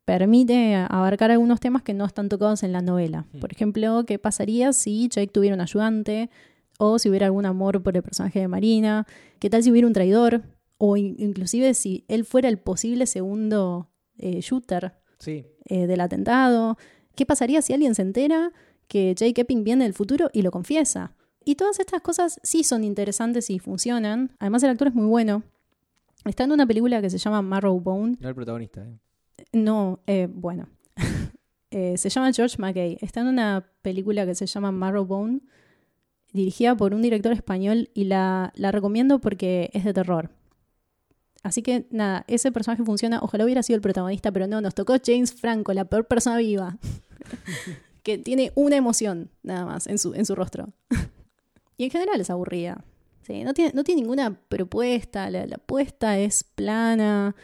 [0.04, 3.26] permite abarcar algunos temas que no están tocados en la novela.
[3.32, 3.40] Hmm.
[3.40, 6.30] Por ejemplo, qué pasaría si Jake tuviera un ayudante
[6.78, 9.06] o si hubiera algún amor por el personaje de Marina,
[9.38, 10.42] qué tal si hubiera un traidor
[10.78, 16.78] o in- inclusive si él fuera el posible segundo eh, shooter Sí, eh, del atentado.
[17.14, 18.52] ¿Qué pasaría si alguien se entera
[18.88, 21.14] que Jake Epping viene del futuro y lo confiesa?
[21.44, 24.32] Y todas estas cosas sí son interesantes y funcionan.
[24.38, 25.42] Además, el actor es muy bueno.
[26.24, 28.16] Está en una película que se llama Marrowbone.
[28.20, 28.82] no el protagonista.
[28.82, 28.98] eh.
[29.52, 30.68] No, eh, bueno.
[31.72, 32.98] Eh, se llama George McKay.
[33.00, 35.38] Está en una película que se llama Marrowbone,
[36.32, 40.30] dirigida por un director español y la, la recomiendo porque es de terror.
[41.44, 43.20] Así que nada, ese personaje funciona.
[43.22, 46.76] Ojalá hubiera sido el protagonista, pero no, nos tocó James Franco, la peor persona viva.
[48.02, 50.72] que tiene una emoción nada más en su, en su rostro.
[51.76, 52.84] y en general es aburrida.
[53.22, 57.34] Sí, no, tiene, no tiene ninguna propuesta, la, la puesta es plana.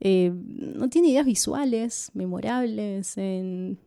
[0.00, 3.16] Eh, no tiene ideas visuales memorables.
[3.16, 3.78] en-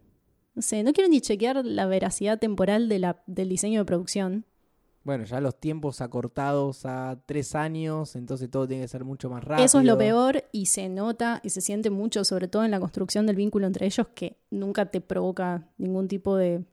[0.55, 4.45] no sé, no quiero ni chequear la veracidad temporal de la, del diseño de producción.
[5.03, 9.43] Bueno, ya los tiempos acortados a tres años, entonces todo tiene que ser mucho más
[9.43, 9.65] rápido.
[9.65, 12.79] Eso es lo peor y se nota y se siente mucho, sobre todo en la
[12.79, 16.63] construcción del vínculo entre ellos, que nunca te provoca ningún tipo de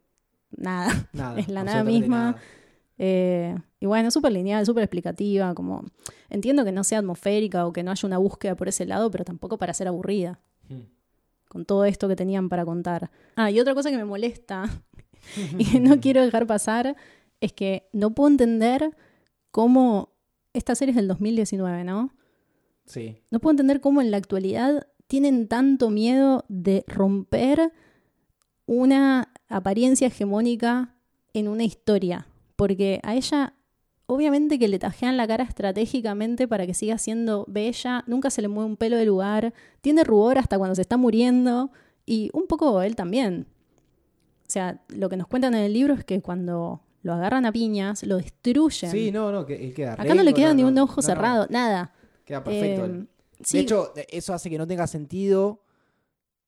[0.56, 1.08] nada.
[1.12, 2.18] Nada, es la nada misma.
[2.32, 2.38] nada.
[3.02, 5.54] Eh, y bueno, súper lineal, súper explicativa.
[5.54, 5.86] Como
[6.28, 9.24] entiendo que no sea atmosférica o que no haya una búsqueda por ese lado, pero
[9.24, 10.38] tampoco para ser aburrida.
[10.68, 10.84] Hmm.
[11.48, 13.10] con todo esto que tenían para contar.
[13.34, 14.82] Ah, y otra cosa que me molesta
[15.58, 16.94] y que no quiero dejar pasar
[17.40, 18.96] es que no puedo entender
[19.50, 20.12] cómo
[20.52, 22.12] esta serie es del 2019, ¿no?
[22.84, 27.72] Sí, No puedo entender cómo en la actualidad tienen tanto miedo de romper
[28.66, 30.94] una apariencia hegemónica
[31.32, 32.26] en una historia.
[32.60, 33.54] Porque a ella,
[34.04, 38.48] obviamente que le tajean la cara estratégicamente para que siga siendo bella, nunca se le
[38.48, 41.70] mueve un pelo de lugar, tiene rubor hasta cuando se está muriendo,
[42.04, 43.46] y un poco él también.
[44.46, 47.52] O sea, lo que nos cuentan en el libro es que cuando lo agarran a
[47.52, 48.90] piñas, lo destruyen.
[48.90, 51.46] sí, no, no, que él queda Acá no le queda ni un ojo no, cerrado,
[51.48, 51.94] nada.
[52.26, 52.84] Queda perfecto.
[52.84, 53.08] Eh, él.
[53.42, 55.62] sí, De hecho, eso hace que no tenga sentido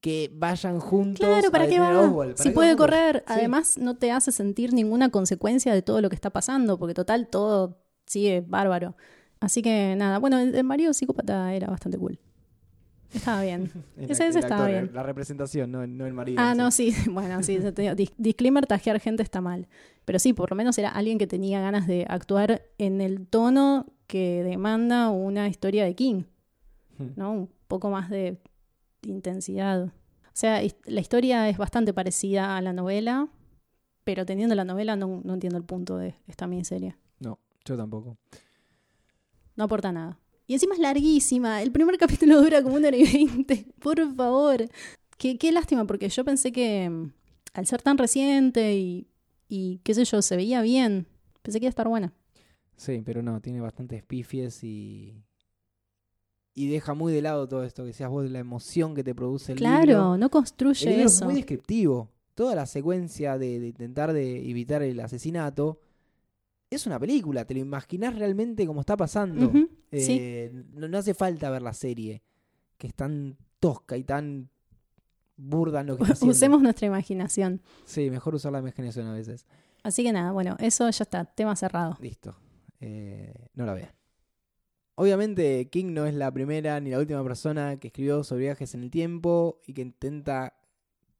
[0.03, 1.24] que vayan juntos.
[1.26, 1.98] Claro, ¿para a qué va?
[2.00, 2.32] Oswald.
[2.32, 2.86] ¿Para Si qué puede juntos?
[2.86, 3.32] correr, Sí.
[3.34, 7.28] además no te hace sentir ninguna consecuencia de todo lo que está pasando, porque total
[7.28, 8.94] todo sigue bárbaro.
[9.40, 12.18] Así que nada, bueno, el, el marido psicópata era bastante cool.
[13.14, 13.70] Estaba bien.
[13.97, 14.90] El- Ese- ese el estaba actor, bien.
[14.94, 16.39] La representación, no, no el marido.
[16.40, 17.59] Ah, no, sí, bueno, sí,
[18.18, 19.68] disclaimer, tajear gente está mal.
[20.05, 23.86] Pero sí, por lo menos era alguien que tenía ganas de actuar en el tono
[24.09, 26.24] que demanda una historia de King,
[26.98, 27.09] Hmm.
[27.16, 27.32] ¿no?
[27.32, 28.39] Un poco más de
[29.02, 29.93] intensidad.
[30.32, 33.28] O sea, la historia es bastante parecida a la novela,
[34.04, 36.96] pero teniendo la novela no, no entiendo el punto de esta miniserie.
[37.20, 38.16] No, yo tampoco.
[39.56, 40.18] No aporta nada.
[40.46, 41.62] Y encima es larguísima.
[41.62, 43.66] El primer capítulo dura como una hora y veinte.
[43.78, 44.68] Por favor.
[45.18, 47.12] Qué, qué lástima, porque yo pensé que mm,
[47.54, 49.06] al ser tan reciente y,
[49.48, 51.06] y qué sé yo, se veía bien.
[51.42, 52.12] Pensé que iba a estar buena.
[52.76, 55.22] Sí, pero no, tiene bastantes pifies y.
[56.54, 59.52] Y deja muy de lado todo esto que decías vos la emoción que te produce
[59.52, 60.16] el claro, libro.
[60.18, 61.24] no El construye libro es eso.
[61.24, 62.10] muy descriptivo.
[62.34, 65.80] Toda la secuencia de, de intentar de evitar el asesinato
[66.70, 67.44] es una película.
[67.46, 69.46] Te lo imaginás realmente como está pasando.
[69.48, 70.16] Ujú, sí.
[70.20, 72.22] Eh, no, no hace falta ver la serie,
[72.76, 74.48] que es tan tosca y tan
[75.36, 76.24] burda en lo que está.
[76.26, 77.62] Usemos nuestra imaginación.
[77.84, 79.46] Sí, mejor usar la imaginación a veces.
[79.82, 81.96] Así que nada, bueno, eso ya está, tema cerrado.
[82.00, 82.36] Listo.
[82.80, 83.90] Eh, no la vean.
[84.94, 88.82] Obviamente King no es la primera ni la última persona que escribió sobre viajes en
[88.82, 90.55] el tiempo y que intenta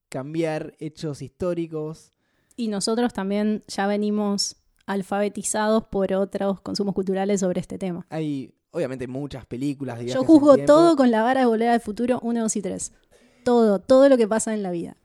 [0.09, 2.13] cambiar hechos históricos.
[2.55, 8.07] Y nosotros también ya venimos alfabetizados por otros consumos culturales sobre este tema.
[8.11, 10.73] Hay obviamente muchas películas de viajes Yo en el juzgo tiempo.
[10.73, 12.93] todo con la vara de volver al futuro 1, 2 y 3.
[13.45, 14.97] Todo, todo lo que pasa en la vida.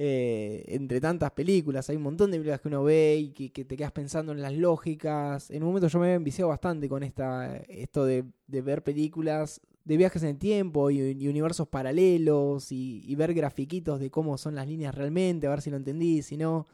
[0.00, 1.90] Eh, entre tantas películas.
[1.90, 4.52] Hay un montón de películas que uno ve y que, te quedas pensando en las
[4.52, 5.50] lógicas.
[5.50, 9.96] En un momento yo me he enviciado bastante con esta, esto de, ver películas de
[9.96, 14.94] viajes en el tiempo y, universos paralelos y, ver grafiquitos de cómo son las líneas
[14.94, 16.68] realmente, a ver si lo entendí, si no.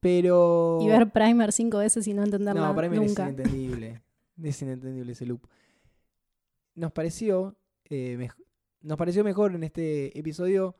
[0.00, 0.78] Pero...
[0.80, 4.02] Y ver Primer cinco veces y no entenderlo No, Primer es inentendible.
[4.42, 5.46] es inentendible ese loop.
[6.74, 7.54] Nos pareció,
[7.90, 8.28] eh,
[8.80, 10.74] nos pareció mejor en este episodio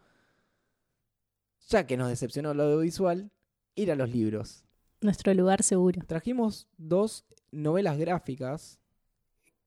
[1.66, 3.30] ya que nos decepcionó lo audiovisual,
[3.74, 4.64] ir a los libros.
[5.00, 6.02] Nuestro lugar seguro.
[6.06, 8.80] Trajimos dos novelas gráficas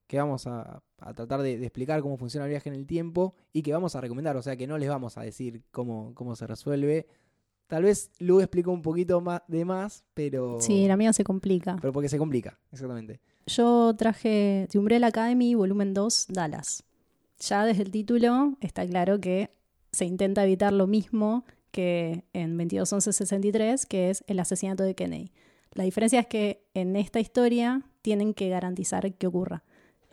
[0.07, 3.71] que vamos a, tratar de, explicar cómo funciona el viaje en el tiempo y que
[3.71, 7.07] vamos a recomendar, o sea que no les vamos a decir cómo, cómo se resuelve.
[7.67, 10.59] Tal vez Lu explicó un poquito más de más, pero...
[10.59, 11.77] Sí, la mía se complica.
[11.79, 13.19] Pero porque se complica, exactamente.
[13.45, 16.83] Yo traje The Umbrella Academy, volumen 2, Dallas.
[17.37, 19.51] Ya desde el título está claro que
[19.91, 25.31] se intenta evitar lo mismo que en 2211-63, que es el asesinato de Kennedy.
[25.73, 29.63] La diferencia es que en esta historia tienen que garantizar que ocurra.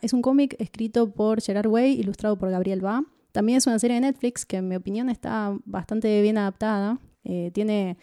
[0.01, 3.03] Es un cómic escrito por Gerard Way, ilustrado por Gabriel Ba.
[3.31, 6.99] También es una serie de Netflix que en mi opinión está bastante bien adaptada.
[7.23, 7.97] Eh, tiene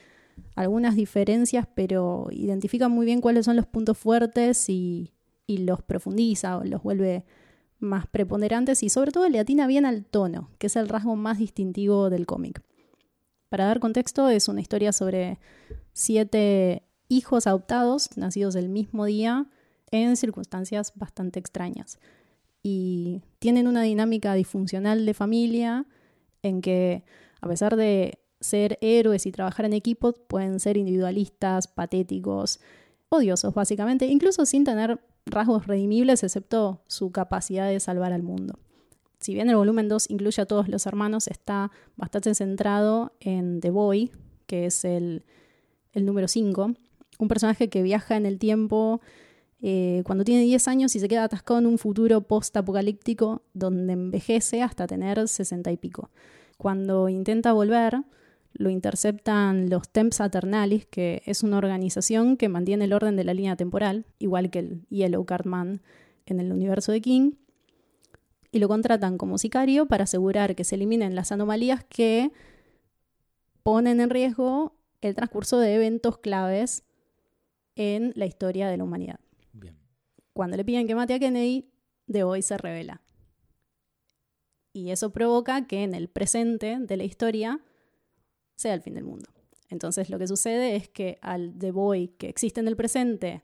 [0.57, 5.13] algunas diferencias, pero identifica muy bien cuáles son los puntos fuertes y,
[5.47, 7.25] y los profundiza o los vuelve
[7.79, 11.39] más preponderantes y sobre todo le atina bien al tono, que es el rasgo más
[11.39, 12.63] distintivo del cómic.
[13.55, 15.39] Para dar contexto, es una historia sobre
[15.93, 19.47] siete hijos adoptados, nacidos el mismo día,
[19.93, 22.01] en circunstancias bastante extrañas.
[22.65, 25.87] Y tienen una dinámica disfuncional de familia
[26.43, 27.05] en que,
[27.41, 32.59] a pesar de ser héroes y trabajar en equipo, pueden ser individualistas, patéticos,
[33.09, 38.59] odiosos básicamente, incluso sin tener rasgos redimibles excepto su capacidad de salvar al mundo
[39.25, 43.71] si bien el volumen 2 incluye a todos los hermanos, está bastante centrado en The
[43.71, 44.11] Boy,
[44.45, 45.25] que es el,
[45.95, 46.75] número 5,
[47.19, 49.01] un personaje que viaja en el tiempo
[49.63, 54.61] eh, cuando tiene 10 años y se queda atascado en un futuro post-apocalíptico donde envejece
[54.61, 56.11] hasta tener 60 y pico.
[56.59, 58.03] Cuando intenta volver,
[58.53, 63.33] lo interceptan los Temps Aternalis, que es una organización que mantiene el orden de la
[63.33, 65.81] línea temporal, igual que el Yellow Card Man
[66.27, 67.33] en el universo de King,
[68.55, 72.31] y lo contratan como sicario para asegurar que se eliminen las anomalías que
[73.65, 76.85] ponen en riesgo el transcurso de eventos claves
[77.75, 79.19] en la historia de la humanidad.
[80.33, 81.69] Cuando le piden que mate a Kennedy,
[82.07, 83.03] De se revela.
[84.73, 87.61] Y eso provoca que en el presente de la historia
[88.55, 89.31] sea el fin del mundo.
[89.69, 93.43] Entonces lo que sucede es que al The Boy que existe en el presente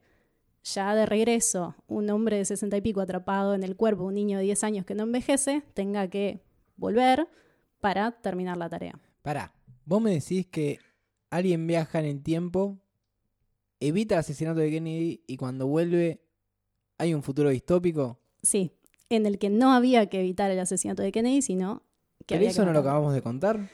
[0.64, 4.38] ya de regreso un hombre de sesenta y pico atrapado en el cuerpo, un niño
[4.38, 6.42] de 10 años que no envejece, tenga que
[6.76, 7.28] volver
[7.80, 8.98] para terminar la tarea.
[9.22, 9.52] Pará,
[9.84, 10.78] vos me decís que
[11.30, 12.78] alguien viaja en el tiempo,
[13.80, 16.22] evita el asesinato de Kennedy y cuando vuelve
[16.98, 18.20] hay un futuro distópico.
[18.42, 18.72] Sí,
[19.08, 21.82] en el que no había que evitar el asesinato de Kennedy, sino
[22.26, 22.36] que...
[22.36, 23.68] ¿Pero eso no lo acabamos de contar?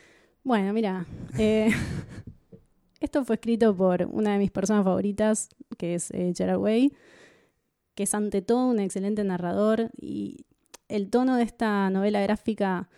[0.44, 1.06] Bueno, mira,
[1.38, 1.70] eh,
[3.00, 5.48] esto fue escrito por una de mis personas favoritas,
[5.78, 6.92] que es eh, Gerard Way,
[7.94, 10.44] que es ante todo un excelente narrador y
[10.88, 12.88] el tono de esta novela gráfica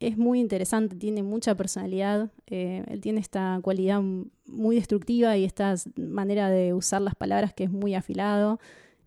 [0.00, 4.02] es muy interesante, tiene mucha personalidad, eh, él tiene esta cualidad
[4.46, 8.58] muy destructiva y esta manera de usar las palabras que es muy afilado.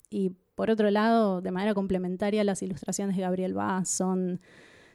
[0.09, 4.39] Y por otro lado, de manera complementaria, las ilustraciones de Gabriel Ba son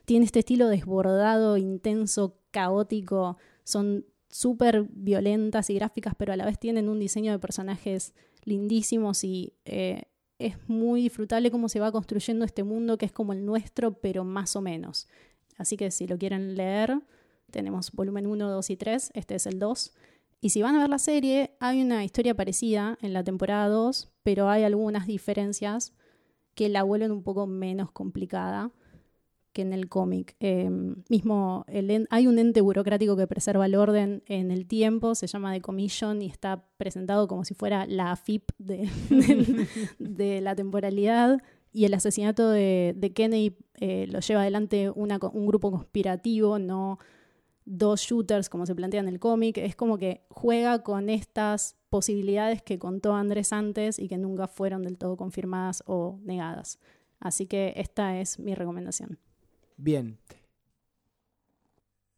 [0.06, 6.58] tiene este estilo desbordado, intenso, caótico, son súper violentas y gráficas, pero a la vez
[6.58, 10.04] tienen un diseño de personajes lindísimos y eh,
[10.38, 14.24] es muy disfrutable cómo se va construyendo este mundo que es como el nuestro, pero
[14.24, 15.08] más o menos.
[15.58, 17.02] Así que si lo quieren leer,
[17.50, 19.92] tenemos volumen 1, 2 y 3, este es el 2.
[20.40, 24.10] Y si van a ver la serie, hay una historia parecida en la temporada 2,
[24.22, 25.92] pero hay algunas diferencias
[26.54, 28.70] que la vuelven un poco menos complicada
[29.52, 30.36] que en el cómic.
[30.40, 31.64] Em, mismo
[32.10, 36.22] hay un ente burocrático que preserva el orden en el tiempo, se llama The Commission
[36.22, 38.88] y está presentado como si fuera la AFIP de,
[39.98, 41.42] de, la temporalidad.
[41.72, 46.98] Y el asesinato de, Kennedy eh, lo lleva adelante un grupo conspirativo, no
[47.64, 49.58] dos shooters como se plantea en el cómic.
[49.58, 54.82] Es como que juega con estas posibilidades que contó Andrés antes y que nunca fueron
[54.82, 56.78] del todo confirmadas o negadas.
[57.20, 59.18] Así que esta es mi recomendación.
[59.80, 60.18] Bien.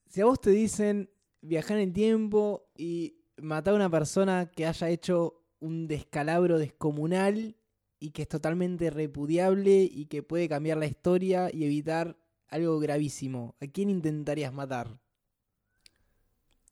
[0.09, 1.11] Si a vos te dicen
[1.41, 7.57] viajar en el tiempo y matar a una persona que haya hecho un descalabro descomunal
[8.01, 12.19] y que es totalmente repudiable y que puede cambiar la historia y evitar
[12.49, 14.99] algo gravísimo, ¿a quién intentarías matar?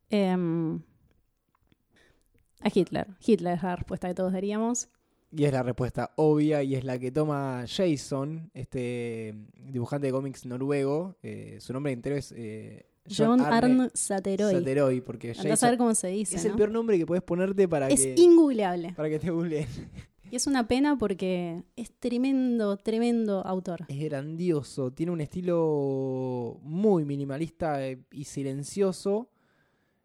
[0.08, 0.82] Em,
[2.62, 3.06] a Hitler.
[3.24, 4.88] Hitler es la respuesta que todos daríamos.
[5.32, 10.44] Y es la respuesta obvia y es la que toma Jason, este dibujante de cómics
[10.44, 11.16] noruego.
[11.22, 14.54] Eh, su nombre entero es eh, John Arne Sateroy.
[14.54, 16.36] Sateroy, porque Andá a Jason saber cómo se dice.
[16.36, 16.50] es ¿no?
[16.50, 18.92] el peor nombre que puedes ponerte para Es que, ingoogleable.
[18.94, 19.68] para que te googleen.
[20.30, 23.80] Y es una pena porque es tremendo, tremendo autor.
[23.88, 29.28] Es grandioso, tiene un estilo muy minimalista eh, y silencioso.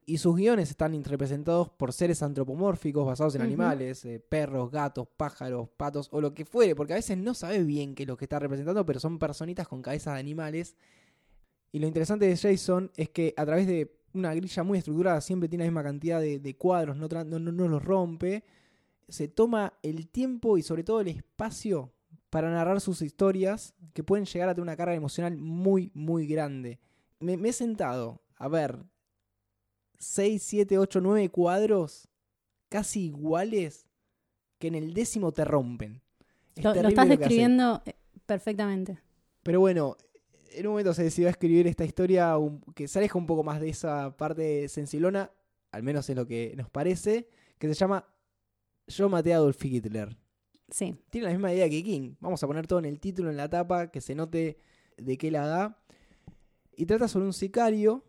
[0.07, 5.67] Y sus guiones están representados por seres antropomórficos basados en animales, eh, perros, gatos, pájaros,
[5.75, 8.25] patos o lo que fuere, porque a veces no sabes bien qué es lo que
[8.25, 10.75] está representando, pero son personitas con cabezas de animales.
[11.71, 15.49] Y lo interesante de Jason es que a través de una grilla muy estructurada, siempre
[15.49, 18.43] tiene la misma cantidad de, de cuadros, no, no, no- no los rompe,
[19.09, 21.91] se toma el tiempo y sobre todo el espacio
[22.29, 26.79] para narrar sus historias que pueden llegar a tener una carga emocional muy, muy grande.
[27.19, 28.77] Me, me he sentado a ver
[29.99, 32.07] 6, 7, 8, 9 cuadros
[32.69, 33.87] casi iguales
[34.59, 36.01] que en el décimo te rompen.
[36.55, 37.93] Es Lo, estás describiendo eh,
[38.25, 38.99] perfectamente.
[39.43, 39.97] Pero bueno,
[40.51, 42.35] en un momento se decidió escribir esta historia
[42.73, 45.31] que se aleja un poco más de esa parte sensilona,
[45.71, 47.27] al menos es lo que nos parece,
[47.57, 48.07] que se llama
[48.87, 50.17] Yo maté a Adolf Hitler.
[50.69, 50.95] Sí.
[51.09, 52.15] Tiene la misma idea que King.
[52.19, 54.57] Vamos a poner todo en el título, en la tapa, que se note
[54.97, 55.77] de qué la da.
[56.75, 58.03] Y trata sobre un sicario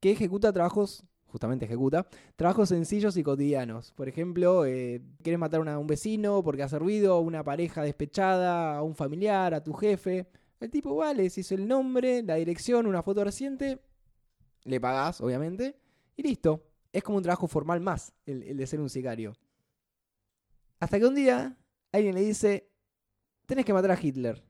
[0.00, 2.06] que ejecuta trabajos, justamente ejecuta,
[2.36, 3.92] trabajos sencillos y cotidianos.
[3.92, 8.76] Por ejemplo, eh, quieres matar a un vecino porque hace ruido, a una pareja despechada,
[8.76, 10.26] a un familiar, a tu jefe.
[10.60, 13.80] El tipo va, les hizo el nombre, la dirección, una foto reciente,
[14.64, 15.76] le pagás, obviamente,
[16.16, 16.62] y listo.
[16.92, 19.34] Es como un trabajo formal más, el, de ser un sicario.
[20.80, 21.56] Hasta que un día
[21.92, 22.70] alguien le dice,
[23.44, 24.42] tenés que matar a Hitler.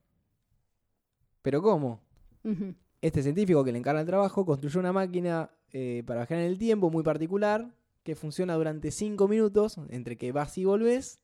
[1.42, 2.00] ¿Pero cómo?
[3.06, 6.58] Este científico que le encarga el trabajo construyó una máquina eh, para viajar en el
[6.58, 7.70] tiempo muy particular
[8.02, 11.20] que funciona durante 5 minutos entre que vas y volvés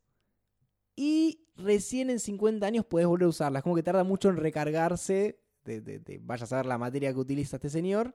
[0.94, 3.58] y recién en 50 años puedes volver a usarla.
[3.58, 7.12] Es como que tarda mucho en recargarse, de, de- de- vaya a saber la materia
[7.12, 8.14] que utiliza este señor,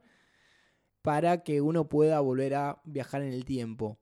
[1.02, 3.98] para que uno pueda volver a viajar en el tiempo.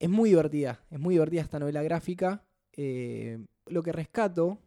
[0.00, 2.44] Es muy divertida, es muy divertida esta novela gráfica.
[2.72, 4.58] Eh, lo que rescato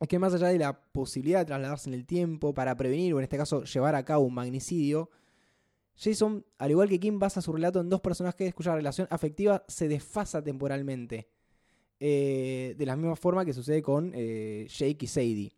[0.00, 3.18] es que más allá de la posibilidad de trasladarse en el tiempo para prevenir o
[3.18, 5.10] en este caso llevar a cabo un magnicidio,
[5.96, 9.88] Jason, al igual que Kim, basa su relato en dos personajes cuya relación afectiva se
[9.88, 11.28] desfasa temporalmente.
[12.00, 15.52] Eh, de la misma forma que sucede con eh, Jake y Sadie.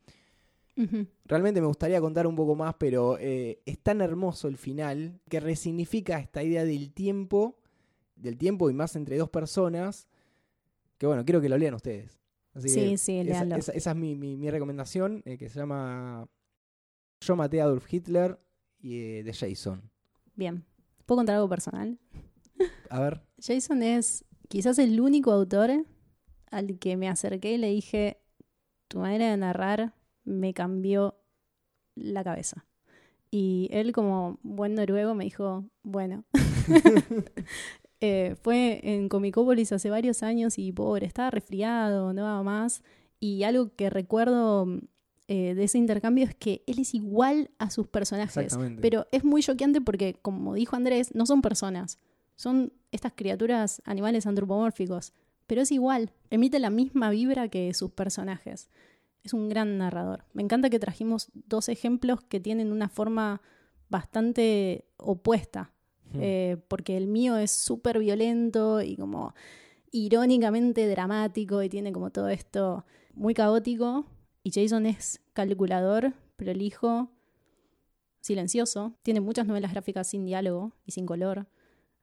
[1.26, 5.38] Realmente me gustaría contar un poco más, pero eh, es tan hermoso el final que
[5.38, 7.58] resignifica esta idea del tiempo,
[8.16, 10.08] del tiempo y más entre dos personas,
[10.96, 12.19] que bueno, quiero que lo lean ustedes.
[12.54, 15.58] Así Sí, que sí, esa, esa- esa es mi, mi- mi recomendación, eh, que se
[15.60, 16.28] llama
[17.20, 18.38] Yo maté a Adolf Hitler
[18.78, 19.90] y, eh, de Jason.
[20.34, 20.64] Bien.
[21.06, 21.98] ¿Puedo contar algo personal?
[22.88, 25.70] A ver, Jason es quizás el único autor
[26.50, 28.20] al que me acerqué y le dije,
[28.88, 29.94] tu manera de narrar
[30.24, 31.20] me cambió
[31.94, 32.66] la cabeza.
[33.30, 36.24] Y él como buen noruego me dijo, bueno.
[38.00, 42.82] Eh, fue en Comicópolis hace varios años y pobre, estaba resfriado, no daba más.
[43.18, 44.66] Y algo que recuerdo
[45.28, 48.58] eh, de ese intercambio es que él es igual a sus personajes.
[48.80, 51.98] Pero es muy choqueante porque, como dijo Andrés, no son personas.
[52.36, 55.12] Son estas criaturas, animales antropomórficos.
[55.46, 58.70] Pero es igual, emite la misma vibra que sus personajes.
[59.22, 60.24] Es un gran narrador.
[60.32, 63.42] Me encanta que trajimos dos ejemplos que tienen una forma
[63.90, 65.72] bastante opuesta.
[66.14, 69.34] Eh, porque el mío es súper violento y como
[69.92, 72.84] irónicamente dramático y tiene como todo esto
[73.14, 74.06] muy caótico.
[74.42, 77.10] Y Jason es calculador, prolijo,
[78.20, 78.94] silencioso.
[79.02, 81.46] Tiene muchas novelas gráficas sin diálogo y sin color.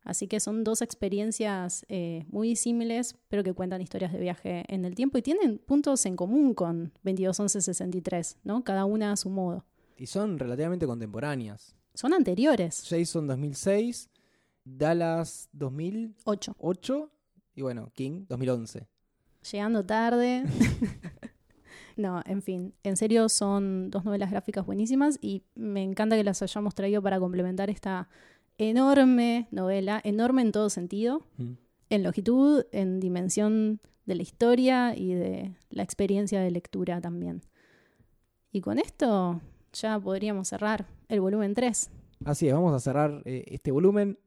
[0.03, 4.85] Así que son dos experiencias eh, muy disímiles, pero que cuentan historias de viaje en
[4.85, 8.63] el tiempo y tienen puntos en común con 221163, ¿no?
[8.63, 9.65] Cada una a su modo.
[9.97, 11.75] Y son relativamente contemporáneas.
[11.97, 12.83] Son anteriores.
[12.87, 14.11] Jason 2006,
[14.63, 17.11] Dallas 2008 Ocho.
[17.55, 18.87] y bueno, King 2011.
[19.51, 20.43] Llegando tarde.
[21.97, 22.75] no, en fin.
[22.83, 27.19] En serio, son dos novelas gráficas buenísimas y me encanta que las hayamos traído para
[27.19, 28.09] complementar esta
[28.59, 31.25] enorme novela, enorme en todo sentido,
[31.89, 37.41] en longitud, en dimensión de la historia y de la experiencia de lectura también.
[38.51, 39.41] Y con esto
[39.73, 41.91] ya podríamos cerrar el volumen 3.
[42.25, 44.17] Así es, vamos a cerrar eh, este volumen.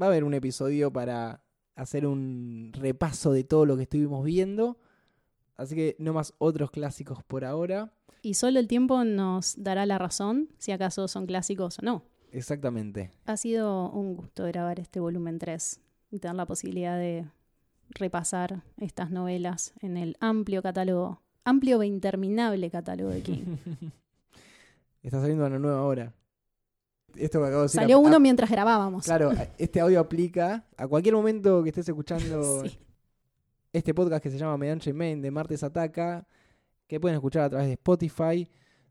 [0.00, 1.42] Va a haber un episodio para
[1.76, 4.78] hacer un repaso de todo lo que estuvimos viendo.
[5.56, 7.92] Así que no más otros clásicos por ahora.
[8.22, 12.02] Y solo el tiempo nos dará la razón si acaso son clásicos o no.
[12.32, 13.10] Exactamente.
[13.26, 15.80] Ha sido un gusto grabar este volumen 3
[16.10, 17.26] y tener la posibilidad de
[17.90, 23.56] repasar estas novelas en el amplio catálogo, amplio e interminable catálogo de King.
[25.02, 26.12] Está saliendo una nueva hora.
[27.16, 27.80] Esto que acabo de decir.
[27.80, 29.04] Salió a- uno a- mientras grabábamos.
[29.04, 32.78] Claro, a- este audio aplica a cualquier momento que estés escuchando Sí.
[33.72, 36.26] este podcast que se llama Medianche Main de Martes Ataca,
[36.86, 38.48] que pueden escuchar a través de Spotify,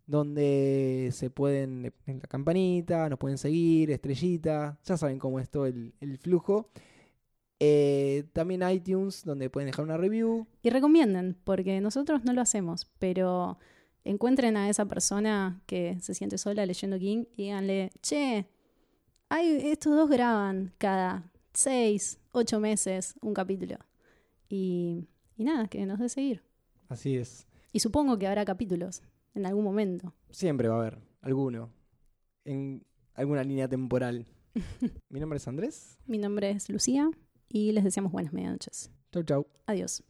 [0.08, 5.66] donde se pueden, en la campanita, nos pueden seguir, estrellita, ya saben cómo es todo
[5.68, 6.72] el, el flujo.
[7.60, 10.48] Eh, también iTunes, donde pueden dejar una review.
[10.64, 13.60] Y recomienden, porque nosotros no lo hacemos, pero
[14.10, 18.48] encuentren a esa persona que se siente sola leyendo King y díganle, che,
[19.30, 23.78] hay, estos dos graban cada seis, ocho meses un capítulo.
[24.50, 25.08] Y,
[25.38, 26.42] y nada, que nos dé seguir.
[26.88, 27.48] Así es.
[27.72, 29.04] Y supongo que habrá capítulos
[29.36, 30.14] en algún momento.
[30.32, 31.70] Siempre va a haber alguno,
[32.46, 32.84] en
[33.14, 34.26] alguna línea temporal.
[35.10, 36.00] Mi nombre es Andrés.
[36.08, 37.12] Mi nombre es Lucía
[37.48, 38.90] y les deseamos buenas medianoches.
[39.12, 39.48] Chau, chau.
[39.68, 40.04] Adiós.